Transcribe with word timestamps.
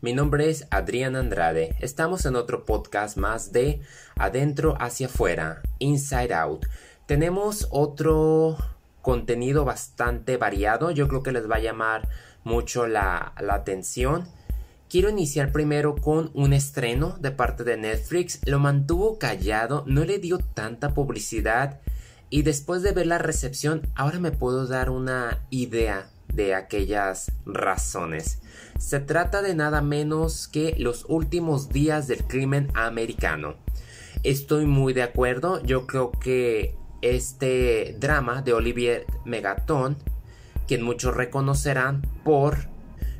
Mi 0.00 0.12
nombre 0.12 0.48
es 0.48 0.64
Adrián 0.70 1.16
Andrade. 1.16 1.74
Estamos 1.80 2.24
en 2.24 2.36
otro 2.36 2.64
podcast 2.64 3.16
más 3.16 3.50
de 3.50 3.80
Adentro 4.14 4.76
hacia 4.78 5.08
afuera, 5.08 5.60
Inside 5.80 6.32
Out. 6.34 6.66
Tenemos 7.06 7.66
otro 7.72 8.56
contenido 9.02 9.64
bastante 9.64 10.36
variado. 10.36 10.92
Yo 10.92 11.08
creo 11.08 11.24
que 11.24 11.32
les 11.32 11.50
va 11.50 11.56
a 11.56 11.60
llamar 11.60 12.08
mucho 12.44 12.86
la, 12.86 13.32
la 13.40 13.54
atención. 13.54 14.28
Quiero 14.88 15.08
iniciar 15.08 15.50
primero 15.50 15.96
con 15.96 16.30
un 16.32 16.52
estreno 16.52 17.16
de 17.18 17.32
parte 17.32 17.64
de 17.64 17.76
Netflix. 17.76 18.38
Lo 18.46 18.60
mantuvo 18.60 19.18
callado, 19.18 19.82
no 19.88 20.04
le 20.04 20.20
dio 20.20 20.38
tanta 20.38 20.94
publicidad. 20.94 21.80
Y 22.30 22.42
después 22.42 22.82
de 22.82 22.92
ver 22.92 23.08
la 23.08 23.18
recepción, 23.18 23.82
ahora 23.96 24.20
me 24.20 24.30
puedo 24.30 24.68
dar 24.68 24.90
una 24.90 25.44
idea 25.50 26.08
de 26.32 26.54
aquellas 26.54 27.32
razones. 27.46 28.38
Se 28.78 29.00
trata 29.00 29.42
de 29.42 29.54
nada 29.54 29.82
menos 29.82 30.48
que 30.48 30.74
los 30.78 31.04
últimos 31.08 31.68
días 31.68 32.06
del 32.08 32.24
crimen 32.24 32.70
americano. 32.74 33.56
Estoy 34.22 34.66
muy 34.66 34.92
de 34.92 35.02
acuerdo, 35.02 35.62
yo 35.62 35.86
creo 35.86 36.10
que 36.12 36.76
este 37.02 37.96
drama 37.98 38.42
de 38.42 38.52
Olivier 38.52 39.06
Megaton, 39.24 39.96
quien 40.66 40.82
muchos 40.82 41.14
reconocerán 41.14 42.02
por, 42.24 42.68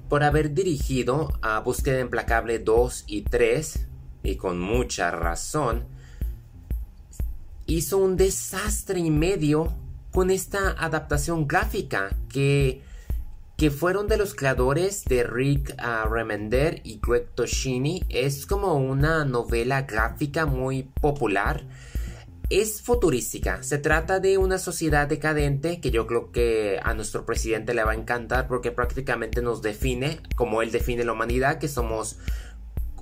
por 0.09 0.25
haber 0.25 0.55
dirigido 0.55 1.39
a 1.43 1.61
Búsqueda 1.61 2.01
Implacable 2.01 2.59
2 2.59 3.05
y 3.07 3.23
3, 3.23 3.87
y 4.25 4.37
con 4.37 4.61
mucha 4.61 5.11
razón, 5.11 5.87
hizo 7.67 7.99
un 7.99 8.17
desastre 8.17 8.99
y 8.99 9.11
medio 9.11 9.73
con 10.11 10.31
esta 10.31 10.71
adaptación 10.71 11.47
gráfica 11.47 12.17
que 12.29 12.83
que 13.59 13.73
fueron 13.73 14.07
de 14.07 14.17
los 14.17 14.37
creadores 14.37 15.05
de 15.05 15.25
Rick 15.25 15.75
uh, 15.83 16.09
Remender 16.09 16.81
y 16.85 17.01
Greg 17.05 17.29
Toshini. 17.35 18.05
Es 18.09 18.47
como 18.47 18.75
una 18.75 19.25
novela 19.25 19.83
gráfica 19.83 20.47
muy 20.47 20.85
popular. 20.85 21.67
Es 22.51 22.81
futurística. 22.81 23.65
Se 23.65 23.79
trata 23.79 24.21
de 24.21 24.39
una 24.39 24.59
sociedad 24.59 25.09
decadente 25.09 25.81
que 25.81 25.91
yo 25.91 26.07
creo 26.07 26.31
que 26.31 26.79
a 26.85 26.95
nuestro 26.95 27.27
presidente 27.27 27.75
le 27.75 27.83
va 27.83 27.91
a 27.91 27.97
encantar 27.97 28.47
porque 28.47 28.71
prácticamente 28.71 29.43
nos 29.43 29.61
define, 29.61 30.21
como 30.37 30.63
él 30.63 30.71
define 30.71 31.03
la 31.03 31.15
humanidad, 31.15 31.59
que 31.59 31.67
somos, 31.67 32.17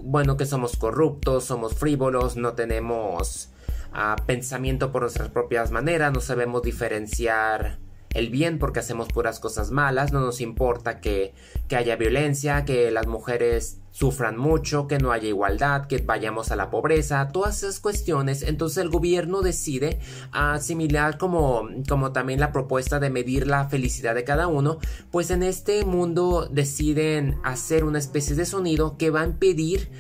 bueno, 0.01 0.39
que 0.39 0.47
somos 0.47 0.79
corruptos, 0.79 1.45
somos 1.45 1.75
frívolos, 1.75 2.37
no 2.37 2.55
tenemos 2.55 3.51
uh, 3.93 4.25
pensamiento 4.25 4.91
por 4.91 5.03
nuestras 5.03 5.29
propias 5.29 5.71
maneras, 5.71 6.15
no 6.15 6.23
sabemos 6.23 6.63
diferenciar 6.63 7.79
el 8.17 8.31
bien 8.31 8.59
porque 8.59 8.81
hacemos 8.81 9.09
puras 9.09 9.41
cosas 9.41 9.71
malas, 9.71 10.13
no 10.13 10.21
nos 10.21 10.41
importa 10.41 11.01
que, 11.01 11.35
que 11.69 11.77
haya 11.77 11.97
violencia, 11.97 12.65
que 12.65 12.91
las 12.91 13.07
mujeres 13.07 13.81
sufran 13.97 14.37
mucho, 14.37 14.87
que 14.89 14.99
no 14.99 15.11
haya 15.11 15.29
igualdad, 15.29 15.87
que 15.87 15.99
vayamos 15.99 16.51
a 16.51 16.57
la 16.57 16.69
pobreza, 16.69 17.29
todas 17.29 17.63
esas 17.63 17.81
cuestiones. 17.81 18.43
Entonces 18.43 18.79
el 18.79 18.91
gobierno 18.91 19.41
decide 19.41 20.01
asimilar 20.33 21.17
como, 21.17 21.67
como 21.89 22.13
también 22.13 22.39
la 22.39 22.53
propuesta 22.53 23.01
de 23.01 23.09
medir 23.09 23.47
la 23.47 23.69
felicidad 23.71 24.15
de 24.15 24.25
cada 24.25 24.49
uno, 24.49 24.79
pues 25.11 25.31
en 25.31 25.43
este 25.43 25.85
mundo 25.87 26.47
deciden 26.51 27.39
hacer 27.43 27.85
una 27.85 27.99
especie 27.99 28.37
de 28.37 28.45
sonido 28.45 28.99
que 28.99 29.09
va 29.09 29.23
a 29.23 29.27
impedir 29.27 29.91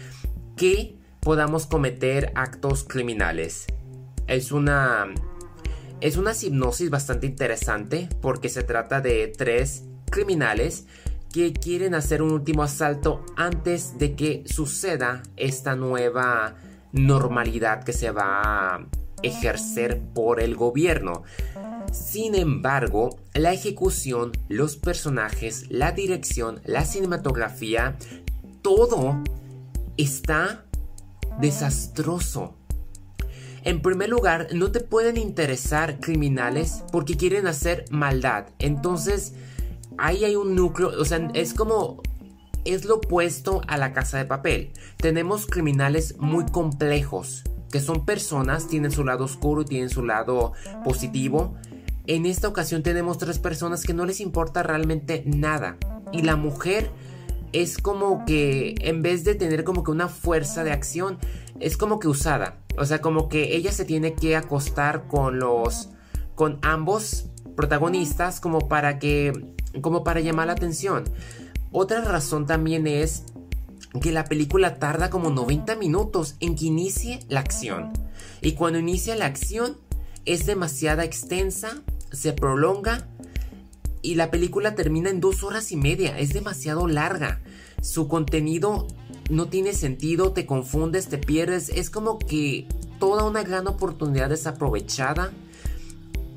que 0.56 0.98
podamos 1.20 1.66
cometer 1.66 2.32
actos 2.34 2.84
criminales. 2.84 3.66
Es 4.26 4.52
una 4.52 5.06
es 6.00 6.16
una 6.16 6.32
hipnosis 6.40 6.90
bastante 6.90 7.26
interesante 7.26 8.08
porque 8.20 8.48
se 8.48 8.62
trata 8.62 9.00
de 9.00 9.32
tres 9.36 9.84
criminales 10.10 10.86
que 11.32 11.52
quieren 11.52 11.94
hacer 11.94 12.22
un 12.22 12.32
último 12.32 12.62
asalto 12.62 13.24
antes 13.36 13.98
de 13.98 14.14
que 14.14 14.44
suceda 14.46 15.22
esta 15.36 15.76
nueva 15.76 16.56
normalidad 16.92 17.84
que 17.84 17.92
se 17.92 18.10
va 18.10 18.74
a 18.74 18.86
ejercer 19.22 20.00
por 20.14 20.40
el 20.40 20.56
gobierno. 20.56 21.24
Sin 21.92 22.34
embargo, 22.34 23.18
la 23.34 23.52
ejecución, 23.52 24.32
los 24.48 24.76
personajes, 24.76 25.66
la 25.70 25.92
dirección, 25.92 26.60
la 26.64 26.84
cinematografía, 26.84 27.96
todo 28.62 29.22
está 29.96 30.64
desastroso. 31.40 32.55
En 33.66 33.82
primer 33.82 34.08
lugar, 34.08 34.46
no 34.52 34.70
te 34.70 34.78
pueden 34.78 35.16
interesar 35.16 35.98
criminales 35.98 36.84
porque 36.92 37.16
quieren 37.16 37.48
hacer 37.48 37.84
maldad. 37.90 38.46
Entonces, 38.60 39.32
ahí 39.98 40.24
hay 40.24 40.36
un 40.36 40.54
núcleo, 40.54 40.92
o 40.96 41.04
sea, 41.04 41.28
es 41.34 41.52
como 41.52 42.00
es 42.64 42.84
lo 42.84 42.98
opuesto 42.98 43.62
a 43.66 43.76
la 43.76 43.92
casa 43.92 44.18
de 44.18 44.24
papel. 44.24 44.70
Tenemos 44.98 45.48
criminales 45.48 46.16
muy 46.18 46.46
complejos, 46.46 47.42
que 47.72 47.80
son 47.80 48.06
personas, 48.06 48.68
tienen 48.68 48.92
su 48.92 49.02
lado 49.02 49.24
oscuro 49.24 49.62
y 49.62 49.64
tienen 49.64 49.90
su 49.90 50.04
lado 50.04 50.52
positivo. 50.84 51.56
En 52.06 52.24
esta 52.24 52.46
ocasión 52.46 52.84
tenemos 52.84 53.18
tres 53.18 53.40
personas 53.40 53.82
que 53.82 53.94
no 53.94 54.06
les 54.06 54.20
importa 54.20 54.62
realmente 54.62 55.24
nada. 55.26 55.76
Y 56.12 56.22
la 56.22 56.36
mujer 56.36 56.88
es 57.52 57.78
como 57.78 58.24
que, 58.26 58.76
en 58.80 59.02
vez 59.02 59.24
de 59.24 59.34
tener 59.34 59.64
como 59.64 59.82
que 59.82 59.90
una 59.90 60.06
fuerza 60.06 60.62
de 60.62 60.70
acción, 60.70 61.18
es 61.60 61.76
como 61.76 61.98
que 61.98 62.08
usada. 62.08 62.58
O 62.78 62.84
sea, 62.84 63.00
como 63.00 63.28
que 63.28 63.56
ella 63.56 63.72
se 63.72 63.84
tiene 63.84 64.14
que 64.14 64.36
acostar 64.36 65.06
con 65.08 65.38
los. 65.38 65.90
con 66.34 66.58
ambos 66.62 67.26
protagonistas 67.56 68.40
como 68.40 68.68
para 68.68 68.98
que. 68.98 69.32
como 69.80 70.04
para 70.04 70.20
llamar 70.20 70.48
la 70.48 70.54
atención. 70.54 71.04
Otra 71.72 72.00
razón 72.02 72.46
también 72.46 72.86
es 72.86 73.24
que 74.00 74.12
la 74.12 74.24
película 74.24 74.78
tarda 74.78 75.10
como 75.10 75.30
90 75.30 75.76
minutos 75.76 76.36
en 76.40 76.56
que 76.56 76.66
inicie 76.66 77.20
la 77.28 77.40
acción. 77.40 77.92
Y 78.40 78.52
cuando 78.52 78.78
inicia 78.78 79.16
la 79.16 79.26
acción 79.26 79.78
es 80.24 80.46
demasiado 80.46 81.02
extensa, 81.02 81.82
se 82.12 82.32
prolonga 82.32 83.08
y 84.02 84.14
la 84.14 84.30
película 84.30 84.74
termina 84.74 85.10
en 85.10 85.20
dos 85.20 85.42
horas 85.42 85.72
y 85.72 85.76
media. 85.76 86.18
Es 86.18 86.32
demasiado 86.32 86.86
larga. 86.86 87.40
Su 87.82 88.08
contenido 88.08 88.86
no 89.30 89.46
tiene 89.46 89.72
sentido, 89.72 90.32
te 90.32 90.46
confundes, 90.46 91.08
te 91.08 91.18
pierdes. 91.18 91.68
Es 91.68 91.90
como 91.90 92.18
que 92.18 92.66
toda 92.98 93.24
una 93.24 93.42
gran 93.42 93.66
oportunidad 93.66 94.28
desaprovechada. 94.28 95.32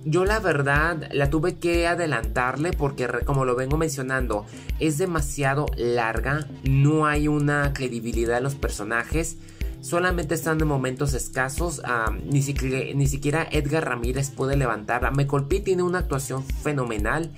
Yo 0.05 0.23
la 0.25 0.39
verdad 0.39 1.09
la 1.11 1.29
tuve 1.29 1.55
que 1.55 1.85
adelantarle 1.85 2.71
porque 2.71 3.07
como 3.25 3.43
lo 3.43 3.55
vengo 3.55 3.77
mencionando 3.77 4.45
es 4.79 4.97
demasiado 4.97 5.65
larga, 5.75 6.47
no 6.63 7.05
hay 7.05 7.27
una 7.27 7.73
credibilidad 7.73 8.37
en 8.37 8.43
los 8.43 8.55
personajes, 8.55 9.37
solamente 9.81 10.35
están 10.35 10.61
en 10.61 10.67
momentos 10.67 11.13
escasos, 11.13 11.81
ni, 12.23 12.41
siquiera, 12.41 12.93
ni, 12.95 13.07
siquiera, 13.07 13.47
Edgar 13.51 13.85
Ramírez 13.85 14.29
puede 14.29 14.55
levantar, 14.55 15.13
Me 15.13 15.27
Colpi 15.27 15.59
tiene 15.59 15.83
una 15.83 15.99
actuación 15.99 16.45
fenomenal, 16.45 17.31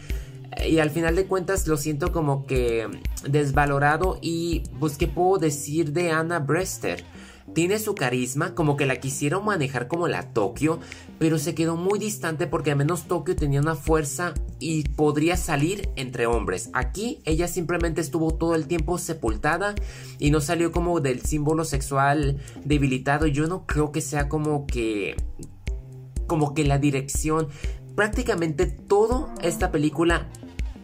y 0.66 0.80
al 0.80 0.90
final 0.90 1.16
de 1.16 1.26
cuentas 1.26 1.68
lo 1.68 1.78
siento 1.78 2.12
como 2.12 2.46
que 2.46 2.88
desvalorado 3.28 4.18
y 4.22 4.64
pues 4.80 4.98
qué 4.98 5.08
puedo 5.08 5.38
decir 5.38 5.94
de 5.94 6.12
Anna 6.12 6.40
Brester. 6.40 7.04
Tiene 7.54 7.80
su 7.80 7.96
carisma, 7.96 8.56
como 8.56 8.78
que 8.78 8.86
la 8.86 9.02
quisieron 9.02 9.44
manejar 9.44 9.90
como 9.90 10.08
la 10.08 10.32
Tokio, 10.32 10.80
pero 11.20 11.38
se 11.38 11.54
quedó 11.54 11.76
muy 11.76 12.00
distante 12.00 12.48
porque 12.48 12.72
al 12.72 12.78
menos 12.78 13.08
Tokio 13.08 13.36
tenía 13.36 13.60
una 13.60 13.76
fuerza 13.76 14.34
y 14.60 14.84
podría 14.84 15.36
salir 15.36 15.90
entre 15.98 16.28
hombres. 16.28 16.70
Aquí 16.72 17.22
ella 17.26 17.50
simplemente 17.50 18.00
estuvo 18.00 18.34
todo 18.36 18.56
el 18.56 18.68
tiempo 18.68 18.98
sepultada 18.98 19.76
y 20.18 20.32
no 20.32 20.40
salió 20.40 20.72
como 20.72 21.02
del 21.02 21.22
símbolo 21.24 21.66
sexual 21.66 22.40
debilitado. 22.64 23.28
Yo 23.28 23.48
no 23.48 23.66
creo 23.66 23.92
que 23.92 24.00
sea 24.00 24.30
como 24.30 24.66
que 24.66 25.18
como 26.28 26.54
que 26.54 26.64
la 26.64 26.78
dirección 26.78 27.50
prácticamente 27.96 28.66
toda 28.66 29.34
esta 29.42 29.72
película 29.72 30.30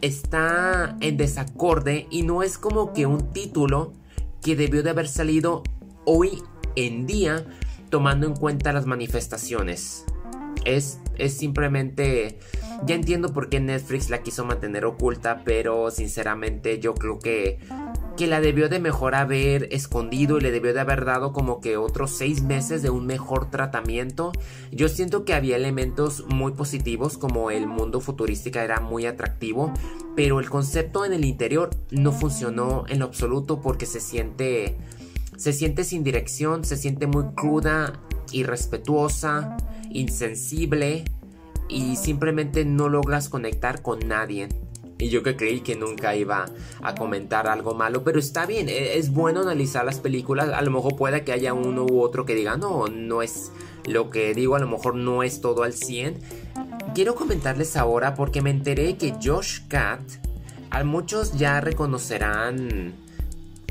está 0.02 0.98
en 1.02 1.18
desacorde 1.18 2.08
y 2.10 2.24
no 2.24 2.44
es 2.44 2.58
como 2.58 2.94
que 2.94 3.06
un 3.06 3.34
título 3.34 3.94
que 4.42 4.56
debió 4.56 4.84
de 4.84 4.92
haber 4.92 5.08
salido 5.08 5.64
hoy 6.06 6.44
en 6.76 7.06
día 7.06 7.46
tomando 7.90 8.28
en 8.28 8.36
cuenta 8.36 8.74
las 8.74 8.86
manifestaciones. 8.86 10.06
Es, 10.66 11.00
es 11.18 11.34
simplemente... 11.34 12.40
Ya 12.86 12.94
entiendo 12.94 13.34
por 13.34 13.50
qué 13.50 13.60
Netflix 13.60 14.12
la 14.12 14.22
quiso 14.22 14.46
mantener 14.46 14.86
oculta, 14.86 15.42
pero 15.44 15.90
sinceramente 15.90 16.80
yo 16.80 16.94
creo 16.94 17.18
que 17.18 17.58
que 18.18 18.28
la 18.28 18.42
debió 18.42 18.68
de 18.68 18.80
mejor 18.80 19.16
haber 19.16 19.70
escondido 19.72 20.38
y 20.38 20.42
le 20.42 20.52
debió 20.52 20.74
de 20.74 20.82
haber 20.82 21.06
dado 21.06 21.32
como 21.32 21.62
que 21.62 21.78
otros 21.78 22.12
seis 22.12 22.42
meses 22.42 22.82
de 22.82 22.90
un 22.90 23.06
mejor 23.06 23.50
tratamiento. 23.50 24.34
Yo 24.72 24.90
siento 24.90 25.24
que 25.24 25.34
había 25.34 25.56
elementos 25.56 26.26
muy 26.28 26.52
positivos 26.52 27.18
como 27.18 27.52
el 27.52 27.68
mundo 27.68 28.02
futurística 28.02 28.64
era 28.64 28.82
muy 28.82 29.06
atractivo, 29.06 29.72
pero 30.16 30.40
el 30.40 30.50
concepto 30.50 31.06
en 31.06 31.14
el 31.14 31.24
interior 31.24 31.70
no 31.92 32.12
funcionó 32.12 32.84
en 32.90 33.00
lo 33.00 33.06
absoluto 33.06 33.62
porque 33.62 33.86
se 33.86 34.02
siente 34.02 34.76
se 35.38 35.54
siente 35.54 35.84
sin 35.84 36.04
dirección, 36.04 36.66
se 36.66 36.76
siente 36.76 37.06
muy 37.06 37.26
cruda, 37.36 38.02
irrespetuosa, 38.32 39.56
insensible 39.92 41.06
y 41.70 41.96
simplemente 41.96 42.66
no 42.66 42.90
logras 42.90 43.30
conectar 43.30 43.84
con 43.84 44.00
nadie. 44.00 44.50
Y 45.00 45.10
yo 45.10 45.22
que 45.22 45.36
creí 45.36 45.62
que 45.62 45.76
nunca 45.76 46.16
iba 46.16 46.46
a 46.82 46.96
comentar 46.96 47.48
algo 47.48 47.74
malo, 47.74 48.04
pero 48.04 48.20
está 48.20 48.46
bien, 48.46 48.68
e, 48.68 48.98
es 48.98 49.12
bueno 49.12 49.42
analizar 49.42 49.86
las 49.86 50.00
películas. 50.00 50.50
A 50.50 50.62
lo 50.62 50.72
mejor 50.72 50.96
puede 50.96 51.24
que 51.24 51.32
haya 51.32 51.54
uno 51.54 51.86
u 51.86 52.02
otro 52.02 52.26
que 52.26 52.34
diga, 52.34 52.58
no, 52.58 52.88
no 52.88 53.22
es 53.22 53.52
lo 53.86 54.10
que 54.10 54.34
digo, 54.34 54.56
a 54.56 54.60
lo 54.60 54.68
mejor 54.68 54.96
no 54.96 55.24
es 55.24 55.40
todo 55.40 55.64
al 55.64 55.74
100. 55.74 56.20
Quiero 56.96 57.16
comentarles 57.16 57.78
ahora 57.78 58.16
porque 58.16 58.42
me 58.42 58.50
enteré 58.50 58.98
que 58.98 59.14
Josh 59.24 59.62
Cat, 59.68 60.02
a 60.72 60.84
muchos 60.84 61.38
ya 61.38 61.62
reconocerán, 61.62 62.94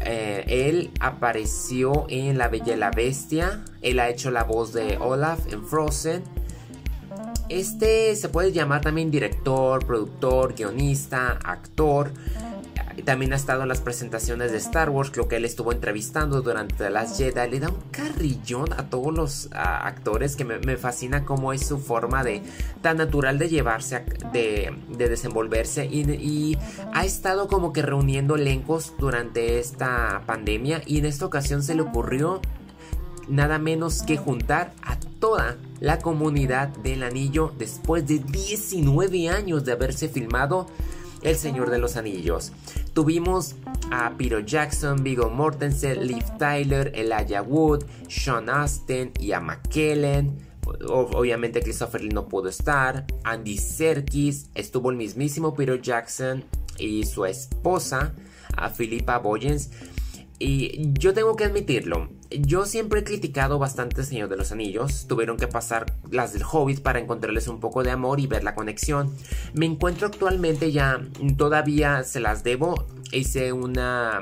eh, 0.05 0.45
él 0.47 0.91
apareció 1.01 2.07
en 2.09 2.39
La 2.39 2.49
Bella 2.49 2.75
y 2.75 2.79
la 2.79 2.91
Bestia, 2.93 3.65
él 3.83 3.99
ha 3.99 4.09
hecho 4.09 4.31
la 4.31 4.45
voz 4.45 4.73
de 4.73 4.97
Olaf 4.99 5.53
en 5.53 5.65
Frozen 5.67 6.36
este 7.49 8.15
se 8.17 8.29
puede 8.29 8.53
llamar 8.53 8.81
también 8.81 9.11
director, 9.11 9.85
productor, 9.85 10.55
guionista, 10.55 11.39
actor. 11.45 12.11
También 13.05 13.35
ha 13.35 13.37
estado 13.37 13.63
en 13.63 13.69
las 13.69 13.83
presentaciones 13.83 14.53
de 14.53 14.59
Star 14.59 14.89
Wars, 14.89 15.11
creo 15.11 15.29
que 15.29 15.37
él 15.37 15.45
estuvo 15.45 15.71
entrevistando 15.71 16.41
durante 16.41 16.89
las 16.89 17.19
Jedi. 17.19 17.51
Le 17.51 17.61
da 17.61 17.69
un 17.69 17.83
carrillón 17.91 18.73
a 18.73 18.89
todos 18.89 19.15
los 19.15 19.49
actores 19.53 20.35
que 20.35 20.45
me, 20.45 20.77
fascina 20.79 21.25
cómo 21.25 21.53
es 21.53 21.67
su 21.67 21.79
forma 21.79 22.25
de 22.25 22.43
tan 22.81 22.97
natural 22.97 23.39
de 23.39 23.49
llevarse, 23.51 24.03
de, 24.33 24.75
desenvolverse. 24.97 25.85
Y, 25.85 26.11
y, 26.11 26.59
ha 26.95 27.05
estado 27.05 27.49
como 27.49 27.73
que 27.75 27.83
reuniendo 27.83 28.37
elencos 28.37 28.95
durante 28.99 29.59
esta 29.59 30.23
pandemia. 30.25 30.81
Y 30.87 30.99
en 30.99 31.05
esta 31.05 31.27
ocasión 31.27 31.63
se 31.63 31.75
le 31.75 31.83
ocurrió 31.83 32.41
nada 33.29 33.59
menos 33.59 34.03
que 34.03 34.17
juntar 34.17 34.73
a 34.83 34.99
toda 35.21 35.57
la 35.81 35.99
comunidad 35.99 36.69
del 36.69 37.03
anillo 37.03 37.53
después 37.59 38.07
de 38.07 38.19
19 38.19 39.29
años 39.29 39.65
de 39.65 39.73
haberse 39.73 40.09
filmado 40.09 40.67
El 41.23 41.37
Señor 41.37 41.71
de 41.71 41.79
los 41.79 41.97
Anillos. 41.97 42.53
Tuvimos 42.93 43.55
a 43.91 44.13
Peter 44.17 44.45
Jackson, 44.45 45.03
Viggo 45.03 45.31
Mortensen, 45.31 46.07
Liv 46.07 46.25
Tyler, 46.39 46.93
Elijah 46.95 47.43
Wood, 47.43 47.85
Sean 48.09 48.49
Astin 48.49 49.13
y 49.19 49.33
a 49.33 49.41
McKellen. 49.41 50.39
Obviamente 50.89 51.61
Christopher 51.61 52.03
Lee 52.03 52.09
no 52.09 52.29
pudo 52.29 52.49
estar. 52.49 53.07
Andy 53.25 53.59
Serkis, 53.59 54.51
estuvo 54.55 54.91
el 54.91 54.97
mismísimo 54.97 55.55
Peter 55.55 55.81
Jackson 55.81 56.45
y 56.79 57.05
su 57.05 57.25
esposa, 57.25 58.15
a 58.57 58.71
Philippa 58.71 59.19
Boyens. 59.19 59.71
Y 60.39 60.93
yo 60.93 61.15
tengo 61.15 61.35
que 61.35 61.45
admitirlo, 61.45 62.11
yo 62.31 62.67
siempre 62.67 63.01
he 63.01 63.05
criticado 63.05 63.59
bastante 63.59 64.03
el 64.03 64.07
Señor 64.07 64.29
de 64.29 64.37
los 64.37 64.53
Anillos, 64.53 65.07
tuvieron 65.09 65.39
que 65.39 65.49
pasar 65.49 65.87
las 66.11 66.35
del 66.35 66.43
Hobbit 66.43 66.83
para 66.83 66.99
encontrarles 66.99 67.49
un 67.49 67.59
poco 67.59 67.83
de 67.83 67.91
amor 67.91 68.21
y 68.21 68.27
ver 68.27 68.45
la 68.45 68.55
conexión. 68.55 69.15
Me 69.55 69.65
encuentro 69.65 70.09
actualmente 70.09 70.73
ya, 70.73 71.01
todavía 71.39 72.03
se 72.05 72.21
las 72.21 72.45
debo, 72.45 72.87
hice 73.13 73.53
una 73.53 74.21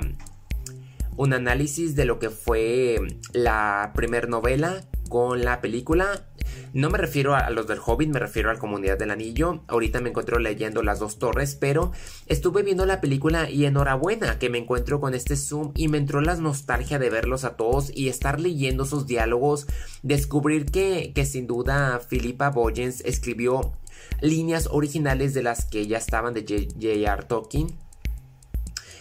un 1.17 1.33
análisis 1.33 1.95
de 1.95 2.05
lo 2.05 2.19
que 2.19 2.31
fue 2.31 2.99
la 3.33 3.93
primera 3.95 4.27
novela 4.27 4.85
con 5.09 5.45
la 5.45 5.61
película 5.61 6.27
no 6.73 6.91
me 6.91 6.99
refiero 6.99 7.35
a 7.35 7.51
los 7.51 7.67
del 7.67 7.79
Hobbit, 7.85 8.11
me 8.11 8.19
refiero 8.19 8.51
a 8.51 8.55
la 8.55 8.59
comunidad 8.59 8.99
del 8.99 9.11
anillo. 9.11 9.63
Ahorita 9.69 10.01
me 10.01 10.11
encuentro 10.11 10.39
leyendo 10.39 10.83
las 10.83 10.99
dos 10.99 11.19
torres, 11.19 11.57
pero 11.59 11.93
estuve 12.27 12.63
viendo 12.63 12.87
la 12.87 13.01
película 13.01 13.49
y 13.49 13.65
enhorabuena 13.65 14.39
que 14.39 14.51
me 14.51 14.59
encuentro 14.59 15.01
con 15.01 15.15
este 15.15 15.37
Zoom 15.37 15.73
y 15.75 15.89
me 15.89 15.99
entró 15.99 16.21
la 16.21 16.35
nostalgia 16.35 16.99
de 16.99 17.11
verlos 17.11 17.45
a 17.45 17.57
todos 17.57 17.91
y 17.95 18.09
estar 18.09 18.41
leyendo 18.41 18.87
sus 18.87 19.07
diálogos, 19.07 19.67
descubrir 20.03 20.67
que, 20.67 21.13
que 21.15 21.27
sin 21.27 21.47
duda 21.47 22.01
Philippa 22.09 22.51
Boyens 22.51 23.03
escribió 23.05 23.73
líneas 24.21 24.69
originales 24.71 25.35
de 25.35 25.43
las 25.43 25.65
que 25.67 25.87
ya 25.87 25.99
estaban 25.99 26.35
de 26.35 26.43
J.R. 26.43 27.23
Tolkien 27.25 27.84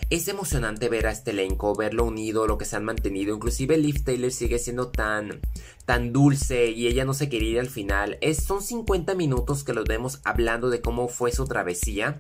es 0.09 0.27
emocionante 0.27 0.89
ver 0.89 1.07
a 1.07 1.11
este 1.11 1.31
elenco, 1.31 1.75
verlo 1.75 2.05
unido, 2.05 2.47
lo 2.47 2.57
que 2.57 2.65
se 2.65 2.75
han 2.75 2.85
mantenido. 2.85 3.35
Inclusive 3.35 3.77
Liv 3.77 4.03
Taylor 4.03 4.31
sigue 4.31 4.59
siendo 4.59 4.89
tan, 4.89 5.41
tan 5.85 6.13
dulce 6.13 6.71
y 6.71 6.87
ella 6.87 7.05
no 7.05 7.13
se 7.13 7.29
quería 7.29 7.49
ir 7.49 7.59
al 7.59 7.69
final. 7.69 8.17
Es, 8.21 8.43
son 8.43 8.61
50 8.61 9.15
minutos 9.15 9.63
que 9.63 9.73
los 9.73 9.85
vemos 9.85 10.21
hablando 10.23 10.69
de 10.69 10.81
cómo 10.81 11.07
fue 11.07 11.31
su 11.31 11.45
travesía. 11.45 12.19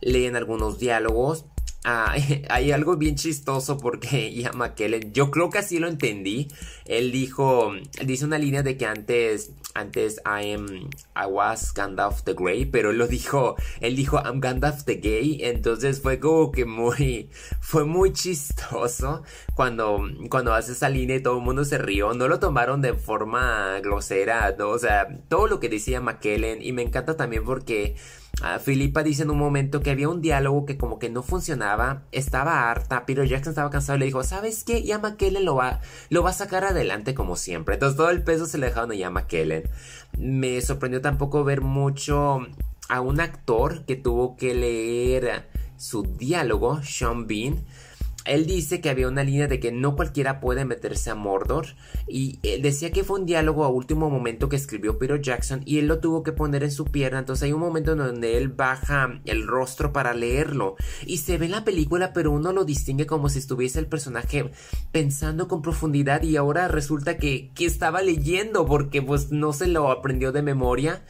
Leen 0.00 0.36
algunos 0.36 0.78
diálogos. 0.78 1.46
Ah, 1.84 2.14
hay 2.48 2.70
algo 2.70 2.96
bien 2.96 3.16
chistoso 3.16 3.78
porque 3.78 4.32
Ian 4.34 4.56
McKellen, 4.56 5.12
yo 5.12 5.30
creo 5.30 5.50
que 5.50 5.58
así 5.58 5.78
lo 5.78 5.88
entendí. 5.88 6.48
Él 6.84 7.12
dijo, 7.12 7.72
dice 8.04 8.24
una 8.24 8.38
línea 8.38 8.62
de 8.62 8.76
que 8.76 8.86
antes 8.86 9.52
antes 9.74 10.20
I 10.24 10.52
am 10.52 10.90
I 11.14 11.26
was 11.26 11.72
Gandalf 11.72 12.22
the 12.24 12.34
Grey, 12.34 12.66
pero 12.66 12.90
él 12.90 12.98
lo 12.98 13.06
dijo, 13.06 13.56
él 13.80 13.96
dijo 13.96 14.20
I'm 14.24 14.40
Gandalf 14.40 14.84
the 14.84 14.96
Gay, 14.96 15.38
entonces 15.42 16.00
fue 16.00 16.18
como 16.18 16.52
que 16.52 16.64
muy 16.64 17.30
fue 17.60 17.84
muy 17.84 18.12
chistoso 18.12 19.22
cuando 19.54 20.00
cuando 20.30 20.54
hace 20.54 20.72
esa 20.72 20.88
línea 20.88 21.16
y 21.16 21.22
todo 21.22 21.38
el 21.38 21.44
mundo 21.44 21.64
se 21.64 21.78
rió, 21.78 22.14
no 22.14 22.28
lo 22.28 22.38
tomaron 22.38 22.80
de 22.82 22.94
forma 22.94 23.80
grosera, 23.80 24.54
¿no? 24.58 24.70
o 24.70 24.78
sea, 24.78 25.08
todo 25.28 25.46
lo 25.46 25.60
que 25.60 25.68
decía 25.68 26.00
McKellen 26.00 26.62
y 26.62 26.72
me 26.72 26.82
encanta 26.82 27.16
también 27.16 27.44
porque 27.44 27.96
Uh, 28.42 28.58
Filipa 28.58 29.04
dice 29.04 29.22
en 29.22 29.30
un 29.30 29.38
momento 29.38 29.80
que 29.82 29.90
había 29.90 30.08
un 30.08 30.20
diálogo 30.20 30.66
que 30.66 30.76
como 30.76 30.98
que 30.98 31.08
no 31.08 31.22
funcionaba, 31.22 32.02
estaba 32.10 32.68
harta, 32.68 33.06
pero 33.06 33.22
Jackson 33.22 33.52
estaba 33.52 33.70
cansado 33.70 33.96
y 33.96 34.00
le 34.00 34.06
dijo, 34.06 34.24
¿sabes 34.24 34.64
qué? 34.64 34.82
Ya 34.82 34.98
McKellen 34.98 35.44
lo 35.44 35.54
va, 35.54 35.80
lo 36.10 36.24
va 36.24 36.30
a 36.30 36.32
sacar 36.32 36.64
adelante 36.64 37.14
como 37.14 37.36
siempre. 37.36 37.74
Entonces 37.74 37.96
todo 37.96 38.10
el 38.10 38.24
peso 38.24 38.46
se 38.46 38.58
le 38.58 38.66
dejaron 38.66 38.90
a 39.00 39.10
McKellen. 39.10 39.70
Me 40.18 40.60
sorprendió 40.60 41.00
tampoco 41.00 41.44
ver 41.44 41.60
mucho 41.60 42.40
a 42.88 43.00
un 43.00 43.20
actor 43.20 43.84
que 43.84 43.94
tuvo 43.94 44.36
que 44.36 44.54
leer 44.54 45.48
su 45.76 46.02
diálogo, 46.02 46.82
Sean 46.82 47.28
Bean 47.28 47.64
él 48.24 48.46
dice 48.46 48.80
que 48.80 48.90
había 48.90 49.08
una 49.08 49.24
línea 49.24 49.48
de 49.48 49.60
que 49.60 49.72
no 49.72 49.96
cualquiera 49.96 50.40
puede 50.40 50.64
meterse 50.64 51.10
a 51.10 51.14
Mordor 51.14 51.66
y 52.08 52.38
él 52.42 52.62
decía 52.62 52.92
que 52.92 53.04
fue 53.04 53.20
un 53.20 53.26
diálogo 53.26 53.64
a 53.64 53.68
último 53.68 54.10
momento 54.10 54.48
que 54.48 54.56
escribió 54.56 54.98
Peter 54.98 55.20
Jackson 55.20 55.62
y 55.64 55.78
él 55.78 55.86
lo 55.86 56.00
tuvo 56.00 56.22
que 56.22 56.32
poner 56.32 56.62
en 56.62 56.70
su 56.70 56.84
pierna, 56.84 57.18
entonces 57.20 57.44
hay 57.44 57.52
un 57.52 57.60
momento 57.60 57.92
en 57.92 57.98
donde 57.98 58.38
él 58.38 58.48
baja 58.48 59.20
el 59.24 59.46
rostro 59.46 59.92
para 59.92 60.14
leerlo 60.14 60.76
y 61.06 61.18
se 61.18 61.38
ve 61.38 61.48
la 61.48 61.64
película 61.64 62.12
pero 62.12 62.30
uno 62.30 62.52
lo 62.52 62.64
distingue 62.64 63.06
como 63.06 63.28
si 63.28 63.38
estuviese 63.38 63.78
el 63.78 63.86
personaje 63.86 64.50
pensando 64.92 65.48
con 65.48 65.62
profundidad 65.62 66.22
y 66.22 66.36
ahora 66.36 66.68
resulta 66.68 67.16
que, 67.16 67.50
que 67.54 67.66
estaba 67.66 68.02
leyendo 68.02 68.66
porque 68.66 69.02
pues 69.02 69.30
no 69.30 69.52
se 69.52 69.66
lo 69.66 69.90
aprendió 69.90 70.32
de 70.32 70.42
memoria 70.42 71.02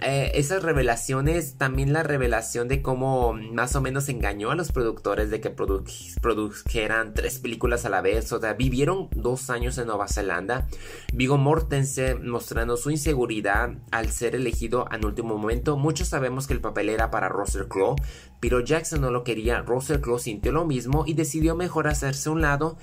eh, 0.00 0.32
esas 0.34 0.62
revelaciones, 0.62 1.56
también 1.58 1.92
la 1.92 2.02
revelación 2.02 2.68
de 2.68 2.82
cómo 2.82 3.32
más 3.32 3.74
o 3.74 3.80
menos 3.80 4.08
engañó 4.08 4.50
a 4.50 4.54
los 4.54 4.70
productores 4.70 5.30
de 5.30 5.40
que 5.40 5.50
produjeran 5.50 7.14
tres 7.14 7.40
películas 7.40 7.84
a 7.84 7.88
la 7.88 8.00
vez, 8.00 8.32
o 8.32 8.40
sea, 8.40 8.54
vivieron 8.54 9.08
dos 9.10 9.50
años 9.50 9.76
en 9.78 9.88
Nueva 9.88 10.06
Zelanda. 10.06 10.68
Vigo 11.12 11.36
Mortensen 11.36 12.28
mostrando 12.28 12.76
su 12.76 12.90
inseguridad 12.90 13.70
al 13.90 14.10
ser 14.10 14.36
elegido 14.36 14.86
en 14.92 15.04
último 15.04 15.36
momento. 15.36 15.76
Muchos 15.76 16.08
sabemos 16.08 16.46
que 16.46 16.54
el 16.54 16.60
papel 16.60 16.88
era 16.90 17.10
para 17.10 17.28
Russell 17.28 17.66
Crowe, 17.68 17.96
pero 18.40 18.60
Jackson 18.60 19.00
no 19.00 19.10
lo 19.10 19.24
quería. 19.24 19.62
Russell 19.62 20.00
Crowe 20.00 20.20
sintió 20.20 20.52
lo 20.52 20.64
mismo 20.64 21.04
y 21.06 21.14
decidió 21.14 21.56
mejor 21.56 21.88
hacerse 21.88 22.30
un 22.30 22.40
lado, 22.40 22.78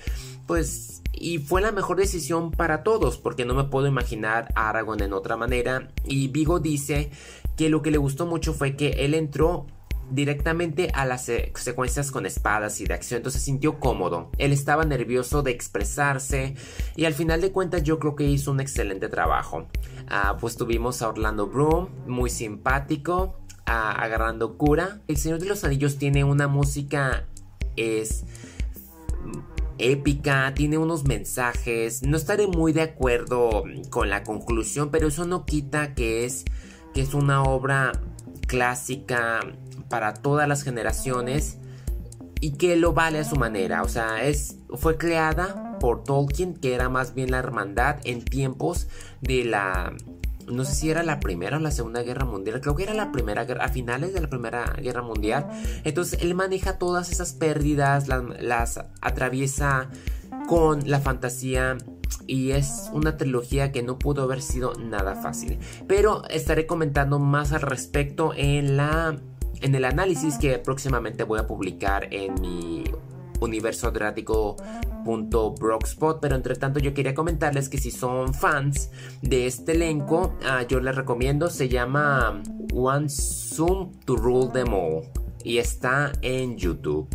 pues 0.46 1.02
y 1.16 1.38
fue 1.38 1.60
la 1.60 1.72
mejor 1.72 1.96
decisión 1.96 2.50
para 2.50 2.82
todos 2.82 3.18
porque 3.18 3.44
no 3.44 3.54
me 3.54 3.64
puedo 3.64 3.86
imaginar 3.86 4.52
a 4.54 4.68
Aragorn 4.68 5.02
en 5.02 5.12
otra 5.12 5.36
manera 5.36 5.90
y 6.04 6.28
Vigo 6.28 6.60
dice 6.60 7.10
que 7.56 7.68
lo 7.68 7.82
que 7.82 7.90
le 7.90 7.98
gustó 7.98 8.26
mucho 8.26 8.52
fue 8.52 8.76
que 8.76 8.90
él 9.04 9.14
entró 9.14 9.66
directamente 10.10 10.90
a 10.94 11.04
las 11.04 11.28
secuencias 11.54 12.12
con 12.12 12.26
espadas 12.26 12.80
y 12.80 12.84
de 12.84 12.94
acción, 12.94 13.18
entonces 13.18 13.40
se 13.40 13.46
sintió 13.46 13.80
cómodo. 13.80 14.30
Él 14.38 14.52
estaba 14.52 14.84
nervioso 14.84 15.42
de 15.42 15.50
expresarse 15.50 16.54
y 16.94 17.06
al 17.06 17.14
final 17.14 17.40
de 17.40 17.50
cuentas 17.50 17.82
yo 17.82 17.98
creo 17.98 18.14
que 18.14 18.24
hizo 18.24 18.52
un 18.52 18.60
excelente 18.60 19.08
trabajo. 19.08 19.66
Ah, 20.06 20.36
pues 20.40 20.56
tuvimos 20.56 21.02
a 21.02 21.08
Orlando 21.08 21.48
Bloom, 21.48 21.88
muy 22.06 22.30
simpático, 22.30 23.40
ah, 23.66 23.90
agarrando 23.90 24.56
cura. 24.56 25.00
El 25.08 25.16
Señor 25.16 25.40
de 25.40 25.46
los 25.46 25.64
Anillos 25.64 25.98
tiene 25.98 26.22
una 26.22 26.46
música 26.46 27.26
es 27.76 28.24
épica, 29.78 30.52
tiene 30.54 30.78
unos 30.78 31.04
mensajes. 31.04 32.02
No 32.02 32.16
estaré 32.16 32.46
muy 32.46 32.72
de 32.72 32.82
acuerdo 32.82 33.64
con 33.90 34.10
la 34.10 34.22
conclusión, 34.22 34.90
pero 34.90 35.08
eso 35.08 35.26
no 35.26 35.44
quita 35.44 35.94
que 35.94 36.24
es, 36.24 36.44
que 36.94 37.00
es 37.00 37.14
una 37.14 37.42
obra 37.42 37.92
clásica 38.46 39.40
para 39.88 40.14
todas 40.14 40.48
las 40.48 40.62
generaciones 40.62 41.58
y 42.40 42.52
que 42.52 42.76
lo 42.76 42.92
vale 42.92 43.18
a 43.18 43.24
su 43.24 43.36
manera. 43.36 43.82
O 43.82 43.88
sea, 43.88 44.24
es, 44.24 44.56
fue 44.74 44.96
creada 44.98 45.78
por 45.78 46.04
Tolkien, 46.04 46.54
que 46.54 46.74
era 46.74 46.88
más 46.88 47.14
bien 47.14 47.30
la 47.30 47.38
hermandad 47.38 47.98
en 48.04 48.24
tiempos 48.24 48.88
de 49.20 49.44
la 49.44 49.94
no 50.46 50.64
sé 50.64 50.74
si 50.74 50.90
era 50.90 51.02
la 51.02 51.20
primera 51.20 51.56
o 51.56 51.60
la 51.60 51.70
segunda 51.70 52.02
guerra 52.02 52.24
mundial, 52.24 52.60
creo 52.60 52.74
que 52.76 52.84
era 52.84 52.94
la 52.94 53.12
primera 53.12 53.44
guerra, 53.44 53.64
a 53.64 53.68
finales 53.68 54.12
de 54.14 54.20
la 54.20 54.28
primera 54.28 54.64
guerra 54.80 55.02
mundial. 55.02 55.46
Entonces 55.84 56.20
él 56.22 56.34
maneja 56.34 56.78
todas 56.78 57.10
esas 57.10 57.32
pérdidas, 57.32 58.08
las, 58.08 58.80
atraviesa 59.00 59.88
con 60.48 60.88
la 60.88 61.00
fantasía 61.00 61.78
y 62.26 62.52
es 62.52 62.90
una 62.92 63.16
trilogía 63.16 63.72
que 63.72 63.82
no 63.82 63.98
pudo 63.98 64.22
haber 64.22 64.42
sido 64.42 64.74
nada 64.74 65.16
fácil. 65.16 65.58
Pero 65.86 66.26
estaré 66.28 66.66
comentando 66.66 67.18
más 67.18 67.52
al 67.52 67.62
respecto 67.62 68.32
en 68.36 68.76
la 68.76 69.16
en 69.62 69.74
el 69.74 69.86
análisis 69.86 70.36
que 70.36 70.58
próximamente 70.58 71.24
voy 71.24 71.38
a 71.38 71.46
publicar 71.46 72.08
en 72.12 72.34
mi 72.42 72.84
universo 73.40 73.92
pero 76.20 76.36
entre 76.36 76.54
tanto 76.56 76.80
yo 76.80 76.94
quería 76.94 77.14
comentarles 77.14 77.68
que 77.68 77.78
si 77.78 77.90
son 77.90 78.34
fans 78.34 78.90
de 79.22 79.46
este 79.46 79.72
elenco, 79.72 80.34
ah, 80.44 80.62
yo 80.62 80.80
les 80.80 80.94
recomiendo, 80.94 81.48
se 81.50 81.68
llama 81.68 82.42
One 82.74 83.08
Zoom 83.08 83.92
to 84.04 84.16
Rule 84.16 84.48
Them 84.52 84.72
All 84.72 85.02
y 85.44 85.58
está 85.58 86.12
en 86.22 86.56
YouTube. 86.56 87.08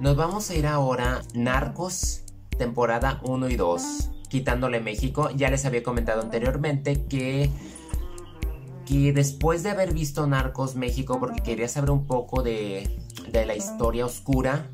Nos 0.00 0.16
vamos 0.16 0.50
a 0.50 0.54
ir 0.54 0.66
ahora 0.66 1.22
Narcos, 1.34 2.24
temporada 2.58 3.20
1 3.24 3.48
y 3.50 3.56
2, 3.56 4.10
quitándole 4.28 4.80
México. 4.80 5.30
Ya 5.34 5.50
les 5.50 5.64
había 5.64 5.82
comentado 5.82 6.22
anteriormente 6.22 7.04
que 7.06 7.50
que 8.84 9.12
después 9.12 9.62
de 9.62 9.70
haber 9.70 9.92
visto 9.92 10.26
Narcos 10.26 10.74
México, 10.74 11.18
porque 11.20 11.40
quería 11.40 11.68
saber 11.68 11.90
un 11.90 12.06
poco 12.06 12.42
de, 12.42 12.98
de 13.30 13.46
la 13.46 13.54
historia 13.54 14.06
oscura, 14.06 14.70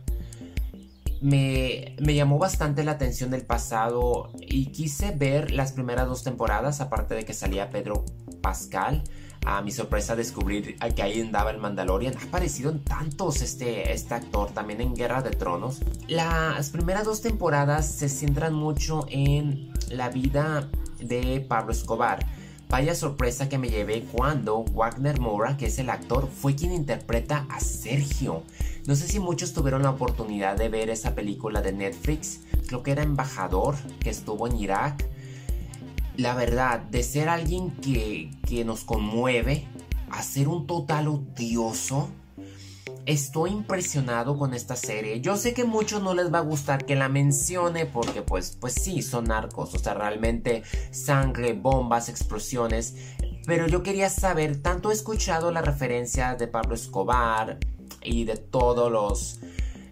me, 1.20 1.94
llamó 1.98 2.38
bastante 2.38 2.84
la 2.84 2.92
atención 2.92 3.30
del 3.30 3.44
pasado 3.44 4.30
y 4.40 4.66
quise 4.66 5.10
ver 5.12 5.50
las 5.50 5.72
primeras 5.72 6.06
dos 6.06 6.22
temporadas, 6.22 6.80
aparte 6.80 7.14
de 7.14 7.24
que 7.24 7.34
salía 7.34 7.70
Pedro 7.70 8.04
Pascal. 8.40 9.02
A 9.46 9.62
mi 9.62 9.70
sorpresa 9.70 10.16
descubrir 10.16 10.76
que 10.94 11.02
ahí 11.02 11.20
andaba 11.20 11.50
el 11.50 11.58
Mandalorian. 11.58 12.14
Ha 12.18 12.24
aparecido 12.24 12.70
en 12.70 12.82
tantos 12.84 13.40
este, 13.40 13.92
este 13.92 14.14
actor, 14.14 14.50
también 14.50 14.80
en 14.80 14.94
Guerra 14.94 15.22
de 15.22 15.30
Tronos. 15.30 15.80
Las 16.08 16.70
primeras 16.70 17.04
dos 17.04 17.22
temporadas 17.22 17.86
se 17.86 18.08
centran 18.08 18.52
mucho 18.52 19.06
en 19.08 19.72
la 19.90 20.10
vida 20.10 20.68
de 21.00 21.40
Pablo 21.48 21.72
Escobar 21.72 22.26
Vaya 22.68 22.94
sorpresa 22.94 23.48
que 23.48 23.56
me 23.56 23.70
llevé 23.70 24.02
cuando 24.12 24.62
Wagner 24.62 25.18
Mora, 25.20 25.56
que 25.56 25.66
es 25.66 25.78
el 25.78 25.88
actor, 25.88 26.28
fue 26.28 26.54
quien 26.54 26.72
interpreta 26.72 27.46
a 27.48 27.60
Sergio. 27.60 28.42
No 28.86 28.94
sé 28.94 29.08
si 29.08 29.20
muchos 29.20 29.54
tuvieron 29.54 29.82
la 29.82 29.90
oportunidad 29.90 30.54
de 30.56 30.68
ver 30.68 30.90
esa 30.90 31.14
película 31.14 31.62
de 31.62 31.72
Netflix, 31.72 32.40
creo 32.66 32.82
que 32.82 32.90
era 32.90 33.02
embajador 33.02 33.76
que 34.00 34.10
estuvo 34.10 34.46
en 34.46 34.58
Irak. 34.58 35.08
La 36.18 36.34
verdad, 36.34 36.80
de 36.80 37.02
ser 37.02 37.30
alguien 37.30 37.70
que, 37.70 38.30
que 38.46 38.66
nos 38.66 38.84
conmueve 38.84 39.66
a 40.10 40.22
ser 40.22 40.48
un 40.48 40.66
total 40.66 41.08
odioso, 41.08 42.10
estoy 43.08 43.52
impresionado 43.52 44.36
con 44.36 44.52
esta 44.52 44.76
serie. 44.76 45.22
Yo 45.22 45.38
sé 45.38 45.54
que 45.54 45.64
muchos 45.64 46.02
no 46.02 46.12
les 46.12 46.32
va 46.32 46.38
a 46.38 46.42
gustar 46.42 46.84
que 46.84 46.94
la 46.94 47.08
mencione 47.08 47.86
porque 47.86 48.20
pues, 48.20 48.58
pues 48.60 48.74
sí, 48.74 49.00
son 49.00 49.24
narcos, 49.24 49.74
o 49.74 49.78
sea, 49.78 49.94
realmente 49.94 50.62
sangre, 50.90 51.54
bombas, 51.54 52.10
explosiones. 52.10 52.96
Pero 53.46 53.66
yo 53.66 53.82
quería 53.82 54.10
saber, 54.10 54.60
tanto 54.60 54.90
he 54.90 54.94
escuchado 54.94 55.50
la 55.50 55.62
referencia 55.62 56.34
de 56.34 56.48
Pablo 56.48 56.74
Escobar 56.74 57.58
y 58.02 58.24
de 58.24 58.36
todos 58.36 58.92
los 58.92 59.40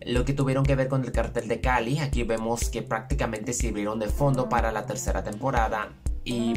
lo 0.05 0.25
que 0.25 0.35
tuvieron 0.35 0.65
que 0.65 0.77
ver 0.77 0.89
con 0.89 1.03
el 1.03 1.11
cartel 1.11 1.49
de 1.49 1.63
Cali. 1.63 1.99
Aquí 1.99 2.23
vemos 2.23 2.69
que 2.69 2.83
prácticamente 2.83 3.55
sirvieron 3.55 3.99
de 3.99 4.09
fondo 4.09 4.49
para 4.49 4.71
la 4.73 4.85
tercera 4.85 5.25
temporada. 5.25 5.89
Y 6.23 6.53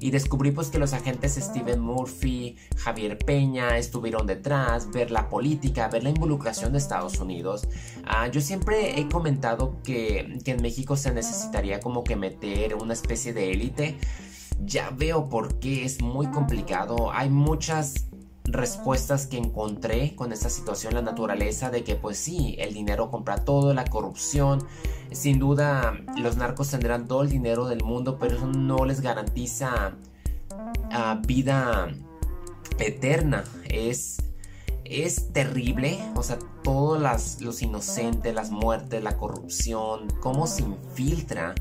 y 0.00 0.10
descubrí 0.10 0.50
pues 0.52 0.68
que 0.68 0.78
los 0.78 0.92
agentes 0.92 1.34
Steven 1.34 1.80
Murphy, 1.80 2.56
Javier 2.76 3.18
Peña 3.18 3.78
estuvieron 3.78 4.26
detrás, 4.26 4.90
ver 4.90 5.10
la 5.10 5.28
política, 5.28 5.88
ver 5.88 6.04
la 6.04 6.10
involucración 6.10 6.72
de 6.72 6.78
Estados 6.78 7.18
Unidos. 7.18 7.66
Ah, 8.04 8.28
yo 8.28 8.40
siempre 8.40 9.00
he 9.00 9.08
comentado 9.08 9.76
que, 9.82 10.38
que 10.44 10.52
en 10.52 10.62
México 10.62 10.96
se 10.96 11.12
necesitaría 11.12 11.80
como 11.80 12.04
que 12.04 12.16
meter 12.16 12.74
una 12.74 12.92
especie 12.92 13.32
de 13.32 13.52
élite. 13.52 13.98
Ya 14.64 14.90
veo 14.90 15.28
por 15.28 15.58
qué 15.60 15.84
es 15.84 16.02
muy 16.02 16.26
complicado. 16.28 17.12
Hay 17.12 17.30
muchas 17.30 18.07
respuestas 18.50 19.26
que 19.26 19.36
encontré 19.36 20.14
con 20.14 20.32
esta 20.32 20.48
situación, 20.48 20.94
la 20.94 21.02
naturaleza 21.02 21.70
de 21.70 21.84
que 21.84 21.96
pues 21.96 22.18
sí, 22.18 22.56
el 22.58 22.74
dinero 22.74 23.10
compra 23.10 23.44
todo, 23.44 23.74
la 23.74 23.84
corrupción, 23.84 24.66
sin 25.12 25.38
duda 25.38 25.98
los 26.16 26.36
narcos 26.36 26.70
tendrán 26.70 27.06
todo 27.06 27.22
el 27.22 27.28
dinero 27.28 27.66
del 27.66 27.82
mundo, 27.84 28.18
pero 28.18 28.36
eso 28.36 28.46
no 28.46 28.84
les 28.84 29.00
garantiza 29.00 29.92
ah, 30.90 31.20
vida 31.26 31.88
eterna, 32.78 33.44
es, 33.68 34.18
es 34.84 35.32
terrible, 35.32 35.98
o 36.14 36.22
sea, 36.22 36.38
todos 36.62 37.00
los 37.40 37.62
inocentes, 37.62 38.34
las 38.34 38.50
muertes, 38.50 39.02
la 39.02 39.16
corrupción, 39.16 40.08
cómo 40.20 40.46
se 40.46 40.62
infiltra. 40.62 41.54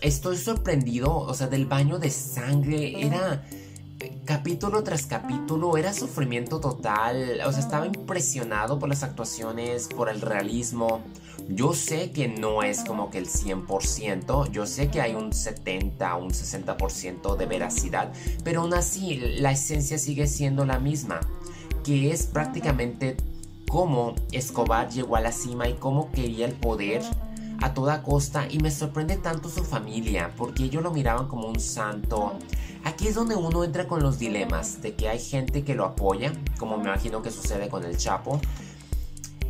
Estoy 0.00 0.36
sorprendido, 0.38 1.14
o 1.14 1.34
sea, 1.34 1.46
del 1.46 1.66
baño 1.66 1.98
de 1.98 2.10
sangre, 2.10 3.06
era 3.06 3.44
capítulo 4.24 4.82
tras 4.82 5.06
capítulo 5.06 5.76
era 5.76 5.92
sufrimiento 5.92 6.60
total. 6.60 7.40
O 7.46 7.52
sea, 7.52 7.60
estaba 7.60 7.86
impresionado 7.86 8.78
por 8.78 8.88
las 8.88 9.02
actuaciones, 9.02 9.88
por 9.88 10.08
el 10.08 10.20
realismo. 10.20 11.02
Yo 11.48 11.72
sé 11.72 12.12
que 12.12 12.28
no 12.28 12.62
es 12.62 12.84
como 12.84 13.10
que 13.10 13.18
el 13.18 13.26
100%, 13.26 14.50
yo 14.50 14.66
sé 14.66 14.88
que 14.88 15.00
hay 15.00 15.14
un 15.14 15.32
70, 15.32 16.14
un 16.16 16.30
60% 16.30 17.36
de 17.36 17.46
veracidad, 17.46 18.12
pero 18.44 18.60
aún 18.60 18.74
así 18.74 19.16
la 19.16 19.50
esencia 19.50 19.98
sigue 19.98 20.28
siendo 20.28 20.64
la 20.64 20.78
misma, 20.78 21.18
que 21.82 22.12
es 22.12 22.26
prácticamente 22.26 23.16
cómo 23.68 24.14
Escobar 24.30 24.90
llegó 24.90 25.16
a 25.16 25.20
la 25.20 25.32
cima 25.32 25.68
y 25.68 25.74
cómo 25.74 26.12
quería 26.12 26.46
el 26.46 26.52
poder 26.52 27.02
a 27.60 27.74
toda 27.74 28.02
costa 28.02 28.46
y 28.48 28.58
me 28.58 28.70
sorprende 28.70 29.16
tanto 29.16 29.48
su 29.48 29.64
familia, 29.64 30.32
porque 30.36 30.64
ellos 30.64 30.82
lo 30.82 30.92
miraban 30.92 31.26
como 31.26 31.48
un 31.48 31.58
santo, 31.58 32.34
Aquí 32.84 33.08
es 33.08 33.14
donde 33.14 33.36
uno 33.36 33.64
entra 33.64 33.86
con 33.86 34.02
los 34.02 34.18
dilemas 34.18 34.80
de 34.82 34.94
que 34.94 35.08
hay 35.08 35.20
gente 35.20 35.64
que 35.64 35.74
lo 35.74 35.84
apoya, 35.84 36.32
como 36.58 36.78
me 36.78 36.84
imagino 36.84 37.22
que 37.22 37.30
sucede 37.30 37.68
con 37.68 37.84
el 37.84 37.96
Chapo, 37.96 38.40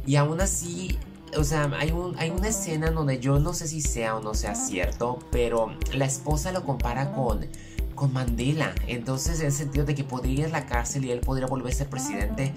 y 0.07 0.17
aún 0.17 0.41
así, 0.41 0.99
o 1.37 1.45
sea, 1.45 1.71
hay, 1.79 1.93
un, 1.93 2.19
hay 2.19 2.31
una 2.31 2.49
escena 2.49 2.91
donde 2.91 3.21
yo 3.21 3.39
no 3.39 3.53
sé 3.53 3.69
si 3.69 3.81
sea 3.81 4.17
o 4.17 4.21
no 4.21 4.35
sea 4.35 4.55
cierto, 4.55 5.19
pero 5.31 5.73
la 5.93 6.07
esposa 6.07 6.51
lo 6.53 6.65
compara 6.65 7.13
con, 7.13 7.47
con 7.95 8.13
Mandela, 8.13 8.75
entonces 8.87 9.41
en 9.41 9.47
el 9.47 9.53
sentido 9.53 9.85
de 9.85 9.95
que 9.95 10.05
podría 10.05 10.41
ir 10.41 10.45
a 10.47 10.49
la 10.49 10.67
cárcel 10.67 11.05
y 11.05 11.13
él 11.13 11.21
podría 11.21 11.47
volverse 11.47 11.85
presidente. 11.85 12.53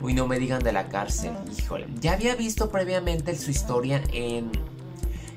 Uy, 0.00 0.14
no 0.14 0.26
me 0.26 0.38
digan 0.38 0.62
de 0.62 0.72
la 0.72 0.88
cárcel, 0.88 1.32
híjole. 1.56 1.86
Ya 2.00 2.12
había 2.12 2.34
visto 2.34 2.70
previamente 2.70 3.36
su 3.36 3.52
historia 3.52 4.02
en, 4.12 4.50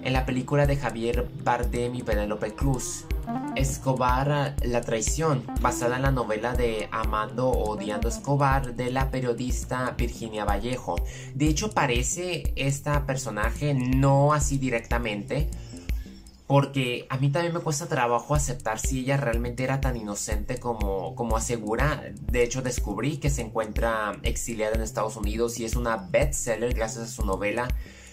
en 0.04 0.13
la 0.13 0.25
película 0.25 0.65
de 0.65 0.75
Javier 0.75 1.30
Bardem 1.44 1.94
y 1.94 2.01
Penélope 2.01 2.54
Cruz. 2.54 3.06
Escobar, 3.55 4.55
la 4.63 4.82
traición, 4.82 5.46
basada 5.62 5.96
en 5.96 6.01
la 6.01 6.12
novela 6.12 6.53
de 6.53 6.89
Amando 6.91 7.50
Odiando 7.50 8.10
Escobar 8.10 8.75
de 8.75 8.91
la 8.91 9.12
periodista 9.12 9.96
Virginia 9.98 10.46
Vallejo. 10.46 10.96
De 11.34 11.48
hecho, 11.48 11.72
parece 11.72 12.53
esta 12.55 13.05
personaje 13.05 13.74
no 13.74 14.34
así 14.34 14.58
directamente, 14.58 15.50
porque 16.48 17.08
a 17.10 17.17
mí 17.17 17.29
también 17.29 17.53
me 17.53 17.60
cuesta 17.60 17.88
trabajo 17.88 18.36
aceptar 18.36 18.79
si 18.79 19.00
ella 19.00 19.17
realmente 19.17 19.63
era 19.63 19.82
tan 19.82 19.98
inocente 19.98 20.60
como, 20.60 21.15
como 21.15 21.38
asegura. 21.38 22.03
De 22.22 22.44
hecho, 22.44 22.62
descubrí 22.62 23.17
que 23.17 23.29
se 23.29 23.41
encuentra 23.41 24.17
exiliada 24.24 24.75
en 24.75 24.82
Estados 24.82 25.15
Unidos 25.15 25.60
y 25.60 25.65
es 25.65 25.75
una 25.75 25.98
bestseller 25.98 26.74
gracias 26.74 27.05
a 27.05 27.08
su 27.08 27.25
novela. 27.25 27.67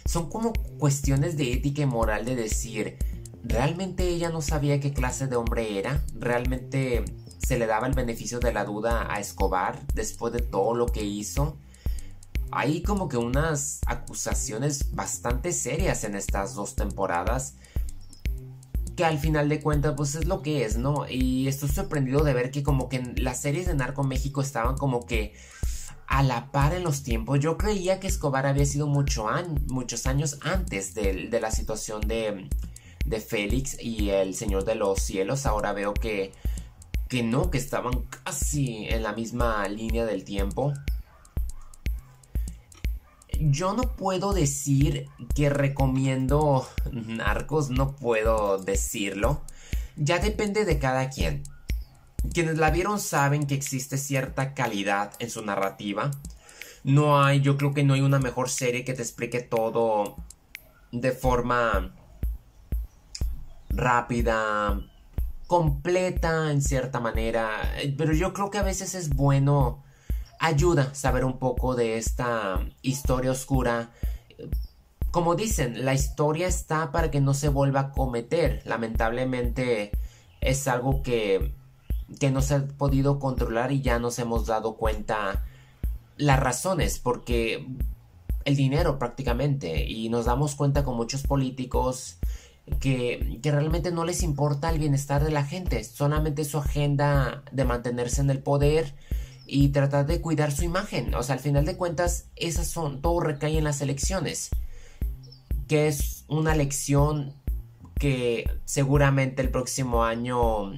Son 0.07 0.31
como 0.31 0.52
cuestiones 0.78 1.37
de 1.37 1.52
ética 1.52 1.83
y 1.83 1.87
moral 1.87 2.25
de 2.25 2.35
decir, 2.35 2.97
¿Realmente 3.44 4.08
ella 4.08 4.30
no 4.30 4.40
sabía 4.40 4.78
qué 4.78 4.92
clase 4.92 5.26
de 5.26 5.37
hombre 5.37 5.78
era? 5.78 6.00
¿Realmente 6.14 7.04
se 7.38 7.58
le 7.58 7.66
daba 7.66 7.88
el 7.88 7.94
beneficio 7.94 8.38
de 8.38 8.52
la 8.52 8.64
duda 8.64 9.12
a 9.12 9.18
Escobar 9.18 9.80
después 9.94 10.32
de 10.32 10.40
todo 10.40 10.75
lo 10.75 10.87
que 10.87 11.02
hizo? 11.02 11.58
Hay 12.52 12.82
como 12.82 13.08
que 13.08 13.16
unas 13.16 13.80
acusaciones 13.87 14.94
bastante 14.94 15.52
serias 15.52 16.04
en 16.04 16.14
estas 16.14 16.54
dos 16.54 16.76
temporadas 16.76 17.56
que 18.96 19.04
al 19.04 19.18
final 19.18 19.49
de 19.49 19.61
cuentas 19.61 19.94
pues 19.96 20.14
es 20.14 20.26
lo 20.26 20.42
que 20.42 20.64
es, 20.64 20.76
¿no? 20.76 21.08
Y 21.08 21.49
estoy 21.49 21.70
sorprendido 21.70 22.22
de 22.22 22.34
ver 22.34 22.50
que 22.50 22.62
como 22.62 22.88
que 22.88 23.14
las 23.16 23.40
series 23.40 23.66
de 23.66 23.75
Narco 23.75 24.04
México 24.04 24.40
estaban 24.40 24.76
como 24.76 25.04
que 25.06 25.34
a 26.06 26.22
la 26.22 26.52
par 26.52 26.75
en 26.75 26.84
los 26.84 27.02
tiempos. 27.02 27.40
Yo 27.40 27.56
creía 27.56 27.99
que 27.99 28.06
Escobar 28.06 28.46
había 28.46 28.66
sido 28.66 28.87
mucho 28.87 29.26
muchos 29.68 30.06
años 30.06 30.38
antes 30.42 30.94
de 30.94 31.38
la 31.40 31.50
situación 31.50 32.02
de, 32.02 32.50
de 33.04 33.21
Félix 33.21 33.76
y 33.80 34.11
el 34.11 34.35
Señor 34.35 34.64
de 34.64 34.75
los 34.75 35.00
Cielos. 35.00 35.47
Ahora 35.47 35.73
veo 35.73 35.94
que, 35.94 36.32
que 37.09 37.23
no, 37.23 37.50
que 37.50 37.59
estaban 37.59 38.02
casi 38.25 38.87
en 38.88 39.02
la 39.02 39.12
misma 39.12 39.66
línea 39.68 40.04
del 40.04 40.25
tiempo. 40.25 40.73
Yo 43.38 43.73
no 43.75 43.97
puedo 43.97 44.32
decir 44.32 45.09
que 45.35 45.50
recomiendo 45.50 46.68
Narcos, 46.92 47.71
no 47.71 47.97
puedo 47.97 48.59
decirlo. 48.59 49.42
Ya 49.97 50.18
depende 50.18 50.64
de 50.64 50.78
cada 50.78 51.11
quien. 51.11 51.42
Quienes 52.32 52.59
la 52.59 52.71
vieron 52.71 53.00
saben 53.00 53.47
que 53.47 53.54
existe 53.54 53.99
cierta 53.99 54.54
calidad 54.54 55.12
en 55.18 55.28
su 55.28 55.44
narrativa. 55.44 56.11
No 56.85 57.23
hay, 57.23 57.40
yo 57.40 57.56
creo 57.56 57.75
que 57.75 57.85
no 57.85 57.94
hay 57.94 58.00
una 58.00 58.18
mejor 58.18 58.49
serie 58.49 58.85
que 58.85 58.94
te 58.94 59.02
explique 59.02 59.40
todo 59.40 60.16
de 60.92 61.12
forma 61.12 61.94
rápida, 63.73 64.81
completa 65.47 66.50
en 66.50 66.62
cierta 66.62 67.00
manera, 67.00 67.50
pero 67.99 68.12
yo 68.12 68.33
creo 68.33 68.50
que 68.50 68.59
a 68.59 68.62
veces 68.62 68.95
es 68.95 69.11
bueno 69.11 69.83
ayuda 70.38 70.95
saber 70.95 71.25
un 71.25 71.38
poco 71.38 71.75
de 71.75 71.97
esta 71.97 72.67
historia 72.83 73.31
oscura. 73.31 73.91
Como 75.11 75.35
dicen, 75.35 75.85
la 75.85 75.95
historia 75.95 76.47
está 76.49 76.91
para 76.91 77.11
que 77.11 77.21
no 77.21 77.35
se 77.35 77.49
vuelva 77.49 77.81
a 77.81 77.93
cometer. 77.93 78.62
Lamentablemente 78.64 79.93
es 80.41 80.67
algo 80.69 81.02
que, 81.02 81.55
que 82.19 82.31
no 82.31 82.43
se 82.43 82.55
ha 82.55 82.67
podido 82.67 83.19
controlar 83.19 83.73
y 83.73 83.83
ya 83.83 83.99
nos 83.99 84.19
hemos 84.19 84.47
dado 84.47 84.76
cuenta 84.76 85.45
las 86.17 86.41
razones, 86.41 86.99
porque 86.99 87.67
el 88.45 88.57
dinero 88.57 88.99
prácticamente, 88.99 89.85
y 89.85 90.09
nos 90.09 90.25
damos 90.25 90.55
cuenta 90.55 90.83
con 90.83 90.97
muchos 90.97 91.23
políticos 91.23 92.19
que, 92.81 93.40
realmente 93.42 93.90
no 93.90 94.04
les 94.04 94.23
importa 94.23 94.71
el 94.71 94.78
bienestar 94.78 95.25
de 95.25 95.31
la 95.31 95.45
gente, 95.45 95.83
solamente 95.85 96.45
su 96.45 96.59
agenda 96.59 97.42
de 97.52 97.64
mantenerse 97.64 98.21
en 98.21 98.31
el 98.31 98.42
poder 98.42 98.95
y 99.47 99.69
tratar 99.69 100.07
de 100.07 100.21
cuidar 100.21 100.52
su 100.52 100.64
imagen. 100.64 101.14
O 101.14 101.23
sea, 101.23 101.35
al 101.35 101.40
final 101.40 101.64
de 101.64 101.76
cuentas, 101.76 102.26
esas 102.37 102.69
son, 102.69 103.02
todo 103.02 103.21
recae 103.21 103.59
en 103.59 103.64
las 103.64 103.81
elecciones, 103.81 104.50
que 105.69 105.88
es 105.88 106.25
una 106.28 106.54
lección 106.54 107.35
que 107.99 108.50
seguramente 108.64 109.42
el 109.42 109.50
próximo 109.50 110.04
año 110.04 110.73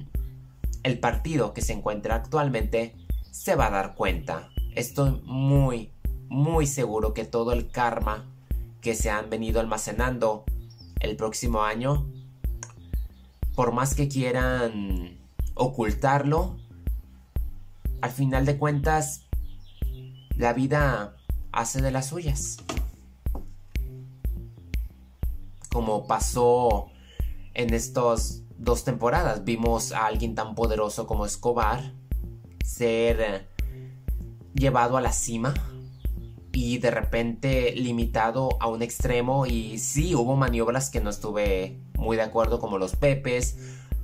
el 0.83 0.99
partido 0.99 1.53
que 1.53 1.61
se 1.61 1.73
encuentra 1.73 2.15
actualmente 2.15 2.93
se 3.31 3.55
va 3.55 3.67
a 3.67 3.71
dar 3.71 3.95
cuenta. 3.95 4.49
Estoy 4.75 5.19
muy, 5.23 5.91
muy 6.29 6.67
seguro 6.67 7.13
que 7.13 7.25
todo 7.25 7.53
el 7.53 7.71
karma 7.71 8.25
que 8.81 8.93
se 8.93 9.09
han 9.09 9.31
venido 9.31 9.59
almacenando 9.59 10.45
el 11.05 11.15
próximo 11.15 11.63
año, 11.63 12.11
por 13.55 13.71
más 13.71 13.95
que 13.95 14.07
quieran 14.07 15.17
ocultarlo, 15.53 16.57
al 18.01 18.11
final 18.11 18.45
de 18.45 18.57
cuentas, 18.57 19.27
la 20.35 20.53
vida 20.53 21.15
hace 21.51 21.81
de 21.81 21.91
las 21.91 22.07
suyas. 22.07 22.57
Como 25.71 26.07
pasó 26.07 26.87
en 27.53 27.73
estas 27.73 28.43
dos 28.57 28.83
temporadas, 28.83 29.45
vimos 29.45 29.91
a 29.91 30.05
alguien 30.05 30.35
tan 30.35 30.55
poderoso 30.55 31.07
como 31.07 31.25
Escobar 31.25 31.93
ser 32.63 33.47
llevado 34.53 34.97
a 34.97 35.01
la 35.01 35.11
cima 35.11 35.53
y 36.55 36.77
de 36.77 36.89
repente 36.89 37.73
limitado 37.75 38.49
a 38.61 38.67
un 38.67 38.81
extremo 38.81 39.45
y 39.45 39.77
sí 39.77 40.15
hubo 40.15 40.37
maniobras 40.37 40.89
que 40.89 41.01
no 41.01 41.09
estuve 41.09 41.77
muy 41.97 42.15
de 42.15 42.23
acuerdo 42.23 42.59
como 42.59 42.77
los 42.77 42.95
Pepes 42.95 43.57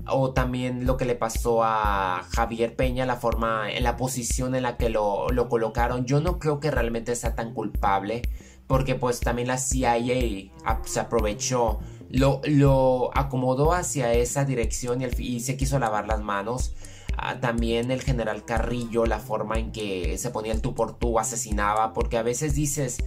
o 0.06 0.34
también 0.34 0.86
lo 0.86 0.98
que 0.98 1.06
le 1.06 1.16
pasó 1.16 1.64
a 1.64 2.24
Javier 2.36 2.76
Peña, 2.76 3.06
la 3.06 3.16
forma, 3.16 3.72
en 3.72 3.84
la 3.84 3.96
posición 3.96 4.54
en 4.56 4.64
la 4.64 4.76
que 4.76 4.90
lo, 4.90 5.30
lo 5.30 5.48
colocaron. 5.48 6.06
Yo 6.06 6.20
no 6.20 6.40
creo 6.40 6.60
que 6.60 6.72
realmente 6.72 7.16
sea 7.16 7.36
tan 7.36 7.54
culpable, 7.54 8.24
porque 8.68 8.96
pues 8.96 9.22
también 9.22 9.48
la 9.48 9.58
CIA 9.58 10.52
se 10.84 11.00
aprovechó, 11.00 11.80
lo, 12.10 12.42
lo 12.46 13.12
acomodó 13.18 13.74
hacia 13.74 14.12
esa 14.14 14.44
dirección 14.44 15.02
y, 15.02 15.06
y 15.20 15.40
se 15.40 15.56
quiso 15.56 15.80
lavar 15.80 16.08
las 16.08 16.22
manos. 16.22 16.76
Ah, 17.18 17.40
también 17.40 17.92
el 17.92 18.02
general 18.02 18.46
Carrillo, 18.46 19.06
la 19.06 19.20
forma 19.20 19.60
en 19.60 19.72
que 19.72 20.18
se 20.18 20.32
ponía 20.32 20.54
el 20.54 20.62
tú 20.62 20.74
por 20.74 20.98
tú, 20.98 21.20
asesinaba, 21.20 21.94
porque 21.94 22.18
a 22.18 22.24
veces 22.24 22.56
dices, 22.56 23.04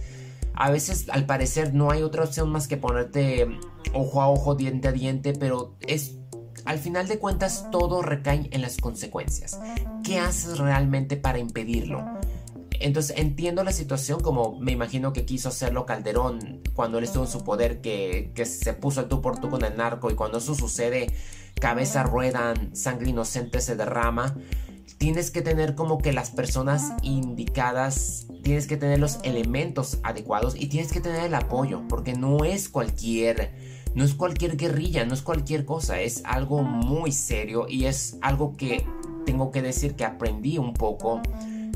a 0.53 0.71
veces 0.71 1.09
al 1.09 1.25
parecer 1.25 1.73
no 1.73 1.91
hay 1.91 2.01
otra 2.01 2.23
opción 2.23 2.49
más 2.49 2.67
que 2.67 2.77
ponerte 2.77 3.47
ojo 3.93 4.21
a 4.21 4.29
ojo, 4.29 4.55
diente 4.55 4.87
a 4.87 4.91
diente, 4.91 5.33
pero 5.33 5.75
es 5.81 6.15
al 6.65 6.79
final 6.79 7.07
de 7.07 7.19
cuentas 7.19 7.67
todo 7.71 8.01
recae 8.01 8.49
en 8.51 8.61
las 8.61 8.77
consecuencias. 8.77 9.59
¿Qué 10.03 10.19
haces 10.19 10.57
realmente 10.57 11.15
para 11.15 11.37
impedirlo? 11.37 12.03
Entonces 12.79 13.17
entiendo 13.17 13.63
la 13.63 13.71
situación 13.71 14.19
como 14.19 14.59
me 14.59 14.71
imagino 14.71 15.13
que 15.13 15.25
quiso 15.25 15.49
hacerlo 15.49 15.85
Calderón 15.85 16.61
cuando 16.73 16.97
él 16.97 17.05
estuvo 17.05 17.23
en 17.23 17.29
su 17.29 17.43
poder, 17.43 17.81
que, 17.81 18.31
se 18.45 18.73
puso 18.73 19.01
el 19.01 19.07
tú 19.07 19.21
por 19.21 19.39
tú 19.39 19.49
con 19.49 19.63
el 19.63 19.77
narco 19.77 20.11
y 20.11 20.15
cuando 20.15 20.39
eso 20.39 20.55
sucede, 20.55 21.07
cabeza 21.59 22.03
ruedan, 22.03 22.75
sangre 22.75 23.09
inocente 23.09 23.61
se 23.61 23.75
derrama. 23.75 24.35
Tienes 24.97 25.31
que 25.31 25.41
tener 25.41 25.75
como 25.75 25.97
que 25.97 26.13
las 26.13 26.29
personas 26.29 26.93
indicadas, 27.01 28.27
tienes 28.43 28.67
que 28.67 28.77
tener 28.77 28.99
los 28.99 29.19
elementos 29.23 29.99
adecuados 30.03 30.55
y 30.55 30.67
tienes 30.67 30.91
que 30.91 31.01
tener 31.01 31.25
el 31.25 31.35
apoyo, 31.35 31.83
porque 31.89 32.13
no 32.13 32.45
es 32.45 32.69
cualquier 32.69 33.53
no 33.95 34.03
es 34.03 34.13
cualquier 34.13 34.57
guerrilla, 34.57 35.05
no 35.05 35.13
es 35.13 35.21
cualquier 35.21 35.63
cosa, 35.63 36.01
es 36.01 36.21
algo 36.25 36.63
muy 36.63 37.13
serio 37.13 37.65
y 37.69 37.85
es 37.85 38.17
algo 38.21 38.55
que 38.57 38.85
tengo 39.25 39.51
que 39.51 39.61
decir 39.61 39.95
que 39.95 40.03
aprendí 40.03 40.57
un 40.57 40.73
poco 40.73 41.21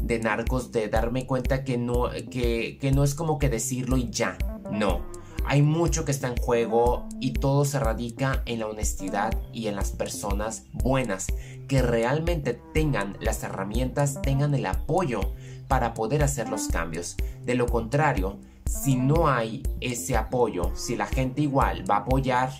de 0.01 0.19
narcos, 0.19 0.73
de 0.73 0.89
darme 0.89 1.25
cuenta 1.25 1.63
que 1.63 1.77
no, 1.77 2.09
que, 2.29 2.77
que 2.79 2.91
no 2.91 3.05
es 3.05 3.15
como 3.15 3.39
que 3.39 3.47
decirlo 3.49 3.95
y 3.95 4.09
ya, 4.09 4.37
no. 4.69 5.08
Hay 5.49 5.63
mucho 5.63 6.05
que 6.05 6.11
está 6.11 6.27
en 6.27 6.37
juego 6.37 7.07
y 7.19 7.33
todo 7.33 7.65
se 7.65 7.79
radica 7.79 8.43
en 8.45 8.59
la 8.59 8.67
honestidad 8.67 9.35
y 9.51 9.65
en 9.65 9.75
las 9.75 9.89
personas 9.89 10.65
buenas 10.73 11.25
que 11.67 11.81
realmente 11.81 12.61
tengan 12.71 13.17
las 13.19 13.41
herramientas, 13.41 14.21
tengan 14.21 14.53
el 14.53 14.67
apoyo 14.67 15.21
para 15.67 15.95
poder 15.95 16.21
hacer 16.21 16.49
los 16.49 16.67
cambios. 16.67 17.15
De 17.41 17.55
lo 17.55 17.65
contrario, 17.65 18.37
si 18.67 18.95
no 18.95 19.27
hay 19.27 19.63
ese 19.81 20.15
apoyo, 20.15 20.71
si 20.75 20.95
la 20.95 21.07
gente 21.07 21.41
igual 21.41 21.83
va 21.89 21.95
a 21.95 22.01
apoyar 22.01 22.51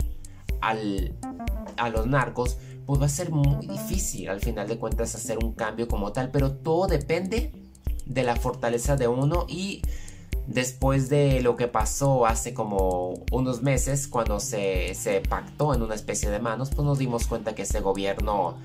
a 0.60 0.73
los 1.91 2.08
narcos, 2.08 2.58
pues 2.88 2.99
va 2.99 3.06
a 3.06 3.10
ser 3.10 3.30
muy 3.30 3.67
difícil 3.67 4.30
al 4.30 4.39
final 4.39 4.67
de 4.67 4.80
cuentas 4.80 5.13
hacer 5.13 5.38
un 5.38 5.54
cambio 5.54 5.88
como 5.88 6.12
tal, 6.12 6.32
pero 6.32 6.54
todo 6.54 6.88
depende 6.88 7.52
de 8.08 8.23
la 8.23 8.36
fortaleza 8.36 8.95
de 8.95 9.08
uno 9.08 9.45
y 9.47 9.84
después 10.49 11.09
de 11.09 11.41
lo 11.41 11.55
que 11.55 11.67
pasó 11.67 12.25
hace 12.25 12.53
como 12.53 13.23
unos 13.31 13.62
meses 13.62 14.07
cuando 14.07 14.39
se, 14.39 14.95
pactó 15.29 15.75
en 15.75 15.83
una 15.83 15.93
especie 15.95 16.29
de 16.29 16.39
manos, 16.39 16.71
pues 16.71 16.85
nos 16.85 16.97
dimos 16.97 17.27
cuenta 17.27 17.53
que 17.53 17.62
ese 17.62 17.81
gobierno 17.81 18.57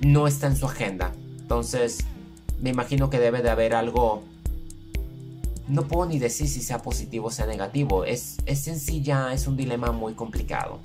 no 0.00 0.26
está 0.28 0.46
en 0.46 0.56
su 0.56 0.66
agenda. 0.66 1.12
Entonces, 1.40 1.98
me 2.60 2.70
imagino 2.70 3.10
que 3.10 3.18
debe 3.18 3.42
de 3.42 3.50
haber 3.50 3.74
algo 3.74 4.22
no 5.66 5.88
puedo 5.88 6.06
ni 6.06 6.18
decir 6.18 6.46
si 6.46 6.60
sea 6.60 6.82
positivo 6.82 7.28
o 7.28 7.30
sea 7.30 7.46
negativo. 7.46 8.04
Es, 8.04 8.36
es 8.46 8.60
sencilla, 8.60 9.32
es 9.32 9.46
un 9.46 9.56
dilema 9.56 9.92
muy 9.92 10.14
complicado. 10.14 10.78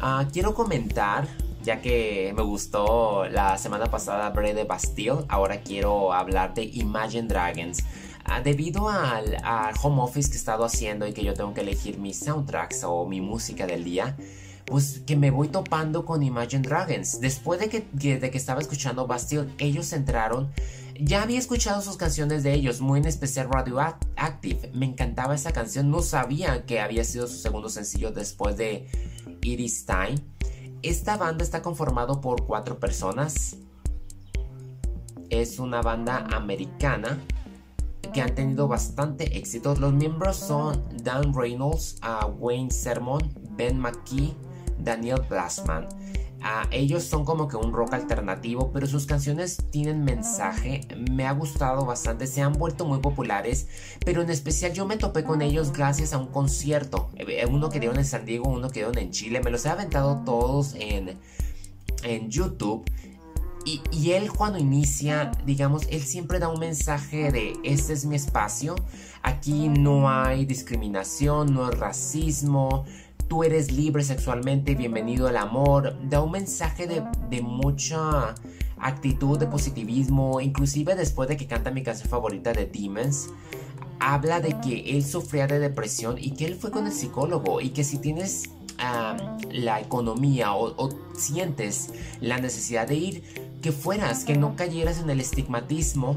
Ah, 0.00 0.26
quiero 0.32 0.54
comentar, 0.54 1.28
ya 1.66 1.82
que 1.82 2.32
me 2.36 2.42
gustó 2.42 3.28
la 3.28 3.58
semana 3.58 3.86
pasada 3.86 4.30
Bread 4.30 4.54
de 4.54 4.62
Bastille, 4.62 5.24
ahora 5.28 5.60
quiero 5.62 6.12
hablar 6.12 6.54
de 6.54 6.62
Imagine 6.62 7.26
Dragons. 7.26 7.82
Ah, 8.24 8.40
debido 8.40 8.88
al, 8.88 9.36
home 9.82 10.00
office 10.00 10.30
que 10.30 10.36
he 10.36 10.38
estado 10.38 10.64
haciendo 10.64 11.08
y 11.08 11.12
que 11.12 11.24
yo 11.24 11.34
tengo 11.34 11.52
que 11.54 11.62
elegir 11.62 11.98
mis 11.98 12.20
soundtracks 12.20 12.84
o 12.84 13.04
mi 13.06 13.20
música 13.20 13.66
del 13.66 13.82
día, 13.82 14.16
pues 14.64 15.02
que 15.04 15.16
me 15.16 15.32
voy 15.32 15.48
topando 15.48 16.04
con 16.04 16.22
Imagine 16.22 16.62
Dragons. 16.62 17.20
Después 17.20 17.58
de 17.58 17.68
que, 17.68 17.80
de 18.16 18.30
que 18.30 18.38
estaba 18.38 18.60
escuchando 18.60 19.08
Bastille, 19.08 19.52
ellos 19.58 19.92
entraron 19.92 20.52
ya 20.98 21.22
había 21.22 21.38
escuchado 21.38 21.82
sus 21.82 21.98
canciones 21.98 22.42
de 22.42 22.54
ellos, 22.54 22.80
muy 22.80 23.00
en 23.00 23.06
especial 23.06 23.48
Radioactive. 23.50 24.70
Me 24.72 24.86
encantaba 24.86 25.34
esa 25.34 25.52
canción, 25.52 25.90
no 25.90 26.00
sabía 26.00 26.64
que 26.64 26.80
había 26.80 27.04
sido 27.04 27.26
su 27.26 27.36
segundo 27.36 27.68
sencillo 27.68 28.12
después 28.12 28.56
de 28.56 28.88
It 29.42 29.60
Is 29.60 29.84
Time. 29.84 30.16
Esta 30.86 31.16
banda 31.16 31.42
está 31.42 31.62
conformado 31.62 32.20
por 32.20 32.46
cuatro 32.46 32.78
personas. 32.78 33.56
Es 35.30 35.58
una 35.58 35.82
banda 35.82 36.28
americana 36.32 37.18
que 38.14 38.22
han 38.22 38.36
tenido 38.36 38.68
bastante 38.68 39.36
éxito. 39.36 39.74
Los 39.74 39.92
miembros 39.92 40.36
son 40.36 40.80
Dan 41.02 41.34
Reynolds, 41.34 41.98
Wayne 42.38 42.70
Sermon, 42.70 43.20
Ben 43.56 43.80
McKee, 43.80 44.36
Daniel 44.78 45.22
Ellos 46.70 47.04
son 47.04 47.24
como 47.24 47.48
que 47.48 47.56
un 47.56 47.72
rock 47.72 47.94
alternativo, 47.94 48.70
pero 48.72 48.86
sus 48.86 49.06
canciones 49.06 49.58
tienen 49.70 50.04
mensaje. 50.04 50.82
Me 51.10 51.26
ha 51.26 51.32
gustado 51.32 51.84
bastante, 51.84 52.26
se 52.26 52.42
han 52.42 52.52
vuelto 52.52 52.84
muy 52.84 52.98
populares, 53.00 53.68
pero 54.04 54.22
en 54.22 54.30
especial 54.30 54.72
yo 54.72 54.86
me 54.86 54.96
topé 54.96 55.24
con 55.24 55.42
ellos 55.42 55.72
gracias 55.72 56.12
a 56.12 56.18
un 56.18 56.28
concierto. 56.28 57.10
Eh, 57.16 57.46
uno 57.46 57.68
que 57.68 57.80
dieron 57.80 57.98
en 57.98 58.04
San 58.04 58.24
Diego, 58.24 58.48
uno 58.48 58.68
que 58.68 58.80
dieron 58.80 58.98
en 58.98 59.10
Chile. 59.10 59.40
Me 59.42 59.50
los 59.50 59.64
he 59.66 59.70
aventado 59.70 60.22
todos 60.24 60.74
en, 60.78 61.18
en 62.02 62.30
YouTube. 62.30 62.84
Y, 63.64 63.82
y, 63.90 64.12
él 64.12 64.30
cuando 64.30 64.60
inicia, 64.60 65.32
digamos, 65.44 65.88
él 65.90 66.00
siempre 66.02 66.38
da 66.38 66.46
un 66.46 66.60
mensaje 66.60 67.32
de 67.32 67.54
este 67.64 67.94
es 67.94 68.04
mi 68.04 68.14
espacio, 68.14 68.76
aquí 69.22 69.68
no 69.68 70.08
hay 70.08 70.44
discriminación, 70.44 71.52
no 71.52 71.66
hay 71.66 71.74
racismo, 71.74 72.84
tú 73.28 73.44
eres 73.44 73.72
libre 73.72 74.02
sexualmente, 74.02 74.74
bienvenido 74.74 75.28
al 75.28 75.36
amor, 75.36 75.96
da 76.08 76.20
un 76.20 76.32
mensaje 76.32 76.86
de, 76.86 77.42
mucha 77.42 78.34
actitud 78.78 79.38
de 79.38 79.46
positivismo, 79.46 80.40
inclusive 80.40 80.94
después 80.94 81.28
de 81.28 81.36
que 81.36 81.46
canta 81.46 81.70
mi 81.70 81.82
canción 81.82 82.08
favorita 82.08 82.52
de 82.52 82.66
Demons, 82.66 83.30
habla 83.98 84.40
de 84.40 84.58
que 84.60 84.96
él 84.96 85.04
sufría 85.04 85.46
de 85.46 85.58
depresión 85.58 86.16
y 86.18 86.32
que 86.32 86.46
él 86.46 86.54
fue 86.54 86.70
con 86.70 86.86
el 86.86 86.92
psicólogo 86.92 87.60
y 87.60 87.70
que 87.70 87.84
si 87.84 87.98
tienes 87.98 88.50
la 89.50 89.80
economía 89.80 90.54
o, 90.54 90.90
sientes 91.16 91.92
la 92.20 92.38
necesidad 92.38 92.86
de 92.86 92.94
ir, 92.94 93.22
que 93.62 93.72
fueras, 93.72 94.24
que 94.24 94.36
no 94.36 94.54
cayeras 94.54 95.00
en 95.00 95.08
el 95.10 95.20
estigmatismo. 95.20 96.16